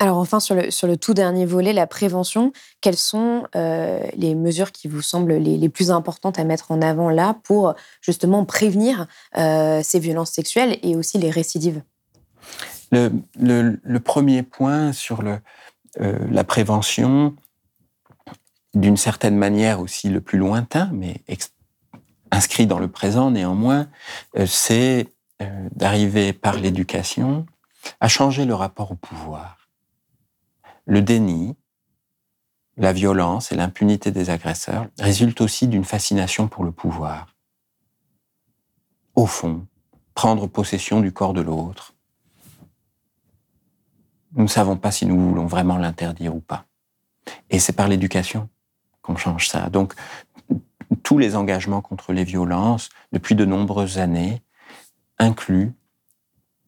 [0.00, 4.34] Alors enfin, sur le, sur le tout dernier volet, la prévention, quelles sont euh, les
[4.34, 9.06] mesures qui vous semblent les, plus importantes à mettre en avant là pour justement prévenir
[9.36, 11.82] euh, ces violences sexuelles et aussi les récidives?
[12.92, 15.40] Le, le, premier point sur le,
[16.00, 17.34] euh, la prévention,
[18.74, 21.22] d'une certaine manière aussi le plus lointain, mais
[22.30, 23.88] inscrit dans le présent néanmoins,
[24.46, 25.08] c'est
[25.72, 27.46] d'arriver par l'éducation
[28.00, 29.58] à changer le rapport au pouvoir
[30.88, 31.54] le déni,
[32.78, 37.34] la violence et l'impunité des agresseurs résultent aussi d'une fascination pour le pouvoir.
[39.14, 39.66] Au fond,
[40.14, 41.92] prendre possession du corps de l'autre.
[44.32, 46.64] Nous ne savons pas si nous voulons vraiment l'interdire ou pas.
[47.50, 48.48] Et c'est par l'éducation
[49.16, 49.68] change ça.
[49.70, 49.94] Donc,
[51.02, 54.42] tous les engagements contre les violences, depuis de nombreuses années,
[55.18, 55.72] incluent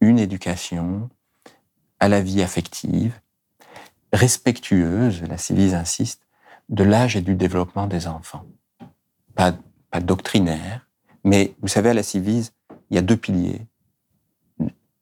[0.01, 1.09] une éducation
[1.99, 3.20] à la vie affective,
[4.12, 6.26] respectueuse, la Civise insiste,
[6.68, 8.47] de l'âge et du développement des enfants.
[9.34, 9.55] Pas,
[9.91, 10.88] pas doctrinaire,
[11.24, 12.53] mais vous savez, à la Civise,
[12.91, 13.66] il y a deux piliers.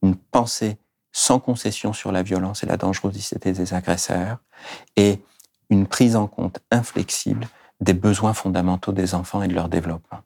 [0.03, 0.79] Une, pensée
[1.13, 4.39] sans concession sur la violence et la dangerosité des agresseurs,
[4.97, 5.21] et
[5.71, 7.47] une prise en compte inflexible
[7.81, 10.21] des besoins fondamentaux des enfants et de leur développement.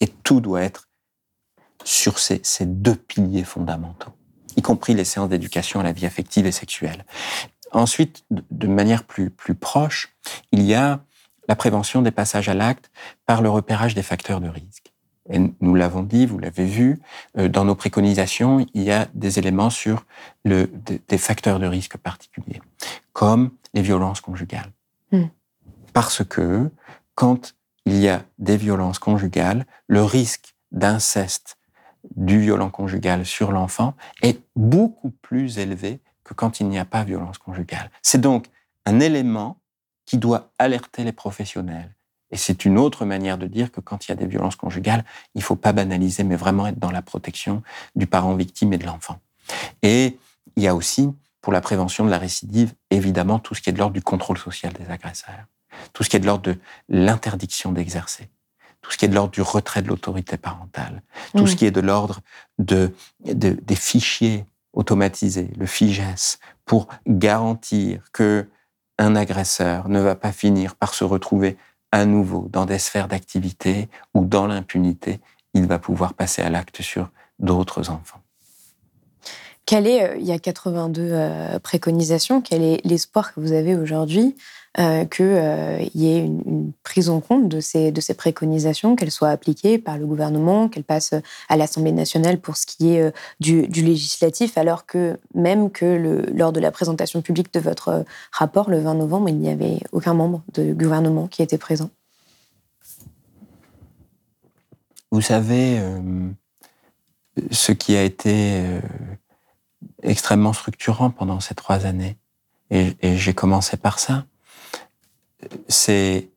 [0.00, 0.88] Et tout doit être
[1.84, 4.12] sur ces, deux piliers fondamentaux,
[4.56, 7.04] y compris les séances d'éducation à la vie affective et sexuelle.
[7.72, 10.14] Ensuite, de manière plus proche,
[10.52, 11.00] il y a
[11.48, 12.90] la prévention des passages à l'acte
[13.24, 14.85] par le repérage des facteurs de risque.
[15.30, 17.00] Et nous l'avons dit, vous l'avez vu,
[17.36, 20.04] euh, dans nos préconisations, il y a des éléments sur
[20.44, 20.70] le,
[21.08, 22.60] des facteurs de risque particuliers,
[23.12, 24.72] comme les violences conjugales.
[25.12, 25.26] Hmm.
[25.92, 26.70] Parce que
[27.14, 27.54] quand
[27.86, 31.56] il y a des violences conjugales, le risque d'inceste
[32.14, 37.04] du violent conjugal sur l'enfant est beaucoup plus élevé que quand il n'y a pas
[37.04, 37.90] violence conjugale.
[38.02, 38.46] C'est donc
[38.84, 39.58] un élément
[40.04, 41.95] qui doit alerter les professionnels.
[42.30, 45.04] Et c'est une autre manière de dire que quand il y a des violences conjugales,
[45.34, 47.62] il ne faut pas banaliser, mais vraiment être dans la protection
[47.94, 49.20] du parent victime et de l'enfant.
[49.82, 50.18] Et
[50.56, 51.08] il y a aussi,
[51.40, 54.38] pour la prévention de la récidive, évidemment, tout ce qui est de l'ordre du contrôle
[54.38, 55.46] social des agresseurs,
[55.92, 56.58] tout ce qui est de l'ordre de
[56.88, 58.28] l'interdiction d'exercer,
[58.80, 61.02] tout ce qui est de l'ordre du retrait de l'autorité parentale,
[61.36, 62.20] tout ce qui est de l'ordre
[62.58, 68.48] de, des fichiers automatisés, le FIGES, pour garantir que
[68.98, 71.56] un agresseur ne va pas finir par se retrouver
[71.92, 75.20] à nouveau dans des sphères d'activité ou dans l'impunité,
[75.54, 78.20] il va pouvoir passer à l'acte sur d'autres enfants.
[79.64, 83.74] Quel est, euh, il y a 82 euh, préconisations, quel est l'espoir que vous avez
[83.74, 84.36] aujourd'hui
[84.76, 90.06] qu'il y ait une, prise en compte de ces, préconisations, qu'elles soient appliquées par le
[90.06, 91.14] gouvernement, qu'elles passent
[91.48, 96.52] à l'Assemblée nationale pour ce qui est du, du, législatif, alors que même que lors
[96.52, 100.42] de la présentation publique de votre rapport le 20 novembre, il n'y avait aucun membre
[100.54, 101.90] de gouvernement qui était présent
[105.10, 105.80] Vous savez,
[107.50, 108.62] ce qui a été
[110.02, 112.16] extrêmement structurant pendant ces trois années.
[112.70, 114.26] Et, j'ai commencé par ça.
[115.68, 116.30] C'est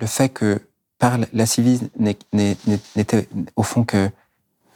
[0.00, 0.60] le fait que
[0.98, 1.90] par la civile
[2.32, 4.10] n'était au fond que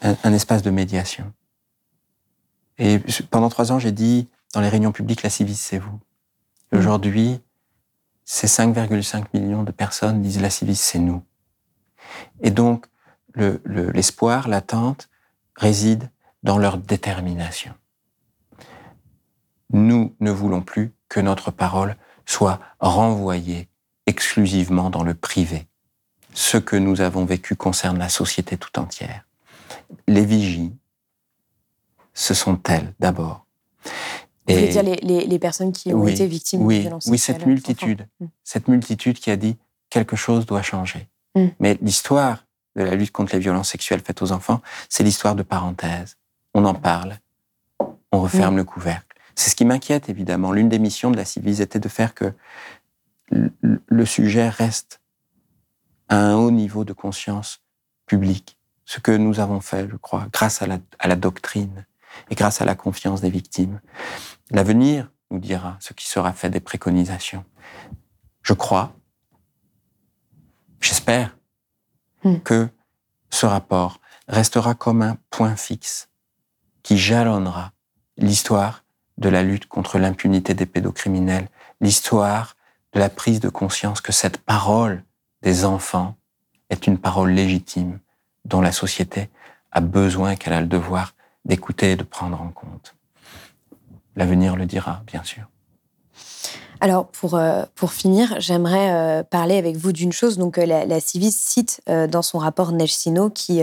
[0.02, 1.32] un, espace de médiation.
[2.78, 3.00] Et
[3.30, 6.00] pendant trois ans, j'ai dit dans les réunions publiques, la civile, c'est vous.
[6.72, 6.78] Mmh.
[6.78, 7.40] Aujourd'hui,
[8.24, 11.22] ces 5,5 millions de personnes disent la civile, c'est nous.
[12.40, 12.86] Et donc,
[13.36, 15.08] l'espoir, l'attente
[15.56, 16.10] réside
[16.42, 17.74] dans leur détermination.
[19.72, 21.96] Nous ne voulons plus que notre parole
[22.26, 23.68] soit renvoyée
[24.06, 25.66] exclusivement dans le privé.
[26.34, 29.24] Ce que nous avons vécu concerne la société tout entière.
[30.08, 30.72] Les vigies,
[32.14, 33.46] ce sont elles d'abord.
[34.46, 38.26] Vous voulez dire les, personnes qui ont été victimes de violences Oui, cette multitude, mm.
[38.42, 39.56] cette multitude qui a dit
[39.88, 41.08] quelque chose doit changer.
[41.34, 41.46] Mm.
[41.60, 42.44] Mais l'histoire
[42.74, 46.16] de la lutte contre les violences sexuelles faites aux enfants, c'est l'histoire de parenthèse.
[46.54, 47.18] On en parle,
[48.10, 49.11] on referme le couvercle.
[49.34, 50.52] C'est ce qui m'inquiète évidemment.
[50.52, 52.32] L'une des missions de la Civise était de faire que
[53.30, 55.00] le sujet reste
[56.08, 57.62] à un haut niveau de conscience
[58.06, 58.58] publique.
[58.84, 61.86] Ce que nous avons fait, je crois, grâce à la, à la doctrine
[62.30, 63.80] et grâce à la confiance des victimes.
[64.50, 67.44] L'avenir nous dira ce qui sera fait des préconisations.
[68.42, 68.94] Je crois,
[70.80, 71.34] j'espère,
[72.24, 72.38] Hmm.
[72.38, 72.68] que
[73.30, 76.08] ce rapport restera comme un point fixe
[76.84, 77.72] qui jalonnera
[78.16, 78.84] l'histoire
[79.18, 81.48] de la lutte contre l'impunité des pédocriminels,
[81.80, 82.56] l'histoire
[82.92, 85.04] de la prise de conscience que cette parole
[85.42, 86.16] des enfants
[86.70, 87.98] est une parole légitime
[88.44, 89.30] dont la société
[89.70, 92.94] a besoin, qu'elle a le devoir d'écouter et de prendre en compte.
[94.16, 95.51] L'avenir le dira, bien sûr.
[96.84, 100.36] Alors, pour, euh, pour finir, j'aimerais euh, parler avec vous d'une chose.
[100.36, 102.96] Donc, euh, la, Civis cite dans son rapport Neige
[103.34, 103.62] qui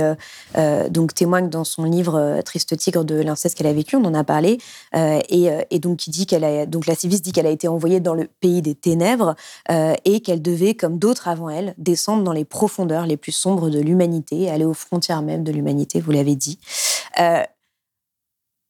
[0.90, 4.24] donc témoigne dans son livre Triste tigre de l'inceste qu'elle a vécu, on en a
[4.24, 4.58] parlé,
[4.96, 8.00] et, et, donc qui dit qu'elle a, donc la Civis dit qu'elle a été envoyée
[8.00, 9.36] dans le pays des ténèbres
[9.70, 13.80] et qu'elle devait, comme d'autres avant elle, descendre dans les profondeurs les plus sombres de
[13.80, 16.60] l'humanité, aller aux frontières même de l'humanité, vous l'avez dit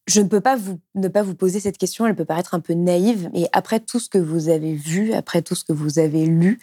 [0.10, 2.60] je ne peux pas vous, ne pas vous poser cette question, elle peut paraître un
[2.60, 6.00] peu naïve, mais après tout ce que vous avez vu, après tout ce que vous
[6.00, 6.60] avez lu,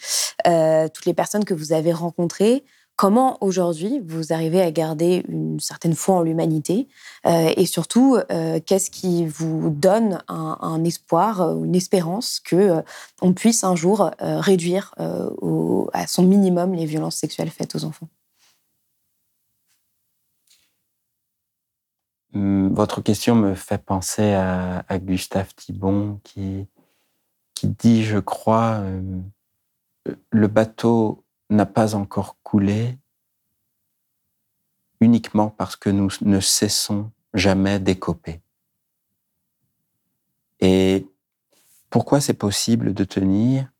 [0.47, 2.65] euh, toutes les personnes que vous avez rencontrées,
[2.97, 6.89] comment aujourd'hui vous arrivez à garder une certaine foi en l'humanité
[7.27, 12.83] euh, et surtout euh, qu'est-ce qui vous donne un, espoir une espérance que
[13.23, 14.95] on puisse un jour réduire
[15.93, 18.09] à son minimum les violences sexuelles faites aux enfants?
[22.73, 26.67] Votre question me fait penser à, Gustave Thibon qui,
[27.55, 29.21] qui dit, je crois, euh,
[30.31, 32.99] le bateau n'a pas encore coulé
[35.01, 38.41] uniquement parce que nous ne cessons jamais d'écoper.
[40.61, 41.07] Et
[41.91, 43.71] pourquoi c'est possible de tenir?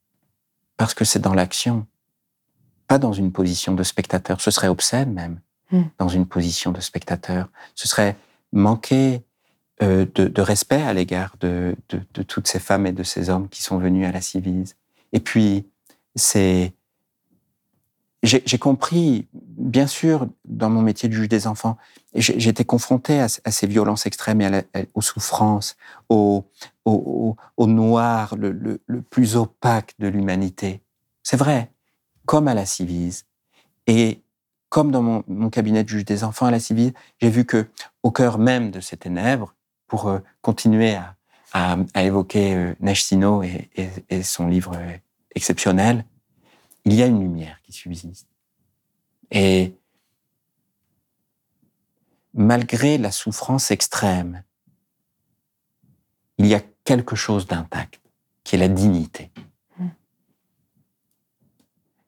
[0.77, 1.87] Parce que c'est dans l'action,
[2.87, 4.41] pas dans une position de spectateur.
[4.41, 5.41] Ce serait obscène même,
[5.73, 5.83] mmh.
[5.99, 7.49] dans une position de spectateur.
[7.75, 8.17] Ce serait
[8.57, 9.23] manquer
[9.83, 11.77] euh, de, respect à l'égard de,
[12.27, 14.77] toutes ces femmes et de ces hommes qui sont venus à la Civise.
[15.13, 15.67] Et puis,
[16.15, 16.73] c'est
[18.23, 21.77] j'ai compris, bien sûr, dans mon métier de juge des enfants,
[22.13, 25.77] j'étais confronté à, ces violences extrêmes et aux souffrances,
[26.09, 26.45] au,
[26.85, 28.81] au, noir le,
[29.11, 30.83] plus opaque de l'humanité.
[31.23, 31.71] C'est vrai,
[32.25, 33.27] comme à la Civise.
[33.87, 34.23] Et
[34.69, 37.69] comme dans mon, mon cabinet de juge des enfants à la Civise, j'ai vu que
[38.03, 39.55] au cœur même de ces ténèbres,
[39.87, 41.17] pour euh, continuer à,
[41.53, 44.97] à, à évoquer euh, Sino et, et, et son livre euh,
[45.35, 46.05] exceptionnel,
[46.85, 48.29] il y a une lumière qui subsiste.
[49.31, 49.75] Et
[52.35, 54.43] malgré la souffrance extrême,
[56.39, 58.01] il y a quelque chose d'intact,
[58.45, 59.31] qui est la dignité.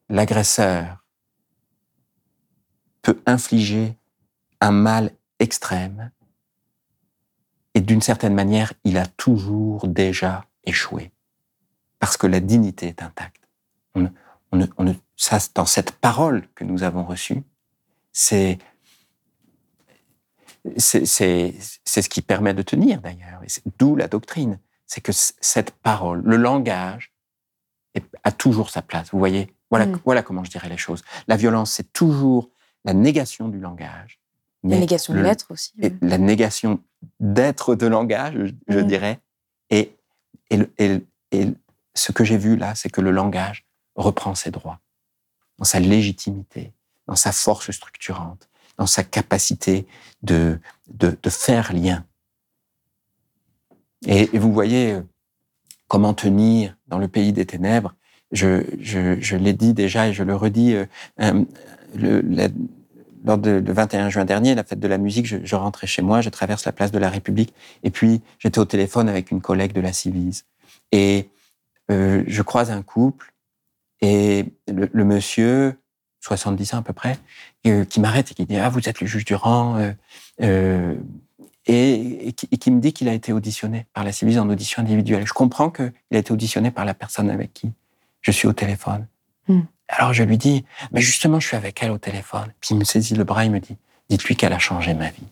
[0.07, 0.98] L'agresseur
[3.01, 3.95] peut infliger
[4.61, 6.11] un mal extrême
[7.75, 11.11] et d'une certaine manière, il a toujours déjà échoué
[11.99, 13.47] parce que la dignité est intacte.
[13.95, 14.09] On
[14.51, 17.43] on ça, dans cette parole que nous avons reçue,
[18.11, 18.57] c'est
[20.77, 21.53] c'est
[21.85, 23.41] ce qui permet de tenir d'ailleurs,
[23.77, 24.59] d'où la doctrine.
[24.87, 27.13] C'est que cette parole, le langage,
[28.23, 29.11] a toujours sa place.
[29.11, 30.01] Vous voyez, voilà, mm.
[30.03, 31.03] voilà comment je dirais les choses.
[31.27, 32.49] La violence, c'est toujours
[32.85, 34.19] la négation du langage.
[34.63, 35.71] La négation de l'être aussi.
[35.81, 35.93] Oui.
[36.01, 36.81] La négation
[37.19, 38.87] d'être de langage, je, je mm.
[38.87, 39.19] dirais.
[39.69, 39.95] Et,
[40.49, 41.01] et, et,
[41.31, 41.47] et
[41.93, 43.65] ce que j'ai vu là, c'est que le langage
[43.95, 44.79] reprend ses droits,
[45.57, 46.73] dans sa légitimité,
[47.07, 49.87] dans sa force structurante, dans sa capacité
[50.23, 52.05] de, de, de faire lien.
[54.05, 55.01] Et, et, vous voyez euh,
[55.87, 57.93] comment tenir dans le pays des ténèbres.
[58.31, 60.75] Je, l'ai dit déjà et je le redis.
[60.75, 61.43] Euh,
[61.95, 62.47] le, la,
[63.25, 66.21] lors de, le 21 juin dernier, la fête de la musique, je, rentrais chez moi,
[66.21, 67.53] je traverse la place de la République,
[67.83, 70.45] et puis j'étais au téléphone avec une collègue de la Civise.
[70.91, 71.29] Et
[71.91, 73.33] euh, je croise un couple,
[74.01, 75.75] et le, le monsieur,
[76.21, 77.17] 70 ans à peu près,
[77.67, 79.77] euh, qui m'arrête et qui dit Ah, vous êtes le juge du rang.
[79.77, 79.91] Euh,
[80.41, 80.95] euh,
[81.65, 84.81] et, qui, et, qui, me dit qu'il a été auditionné par la Civise en audition
[84.81, 85.27] individuelle.
[85.27, 87.71] Je comprends qu'il a été auditionné par la personne avec qui
[88.21, 89.07] je suis au téléphone.
[89.47, 89.61] Mm.
[89.87, 92.53] Alors je lui dis Mais justement, je suis avec elle au téléphone.
[92.59, 93.77] Puis il me saisit le bras, il me dit
[94.09, 95.27] Dites-lui qu'elle a changé ma vie.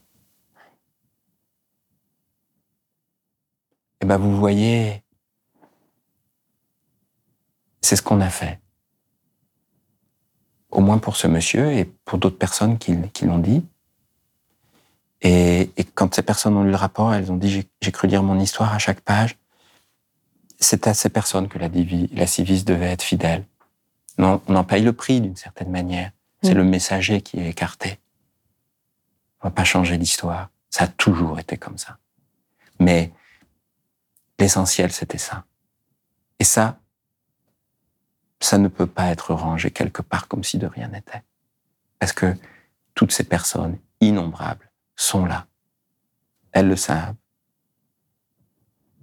[4.01, 5.03] Et ben, vous voyez,
[7.81, 8.59] c'est ce qu'on a fait
[10.69, 13.65] au moins pour ce monsieur et pour d'autres personnes qui, qui l'ont dit.
[15.21, 18.21] Et, et, quand ces personnes ont lu le rapport, elles ont dit j'ai cru lire
[18.21, 19.37] mon histoire à chaque page.
[20.59, 21.69] C'est à ces personnes que la,
[22.11, 23.45] la civise devait être fidèle.
[24.17, 26.11] Non, on en paye le prix d'une certaine manière.
[26.41, 26.57] C'est mmh.
[26.57, 27.99] le messager qui est écarté.
[29.41, 30.49] On va pas changer l'histoire.
[30.69, 31.97] Ça a toujours été comme ça.
[32.79, 33.11] Mais
[34.39, 35.45] l'essentiel, c'était ça.
[36.39, 36.79] Et ça,
[38.39, 41.23] ça ne peut pas être rangé quelque part comme si de rien n'était.
[41.99, 42.35] Parce que
[42.93, 45.47] toutes ces personnes innombrables sont là.
[46.51, 47.15] Elles le savent.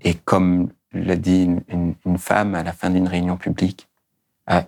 [0.03, 3.89] Et comme l'a dit une, une, une, femme à la fin d'une réunion publique,
[4.51, 4.63] euh,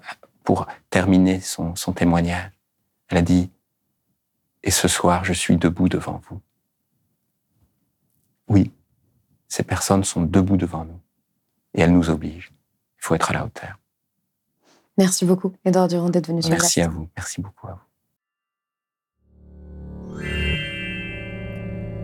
[0.44, 2.50] pour terminer son, son témoignage,
[3.08, 3.50] elle a dit,
[4.62, 6.40] et ce soir, je suis debout devant vous.
[8.48, 8.72] Oui,
[9.48, 11.00] ces personnes sont debout devant nous.
[11.74, 12.52] Et elles nous obligent.
[12.98, 13.78] Il faut être à la hauteur.
[14.98, 17.08] Merci beaucoup, Edouard Durand, d'être venu sur Merci à vous.
[17.16, 17.85] Merci beaucoup à vous.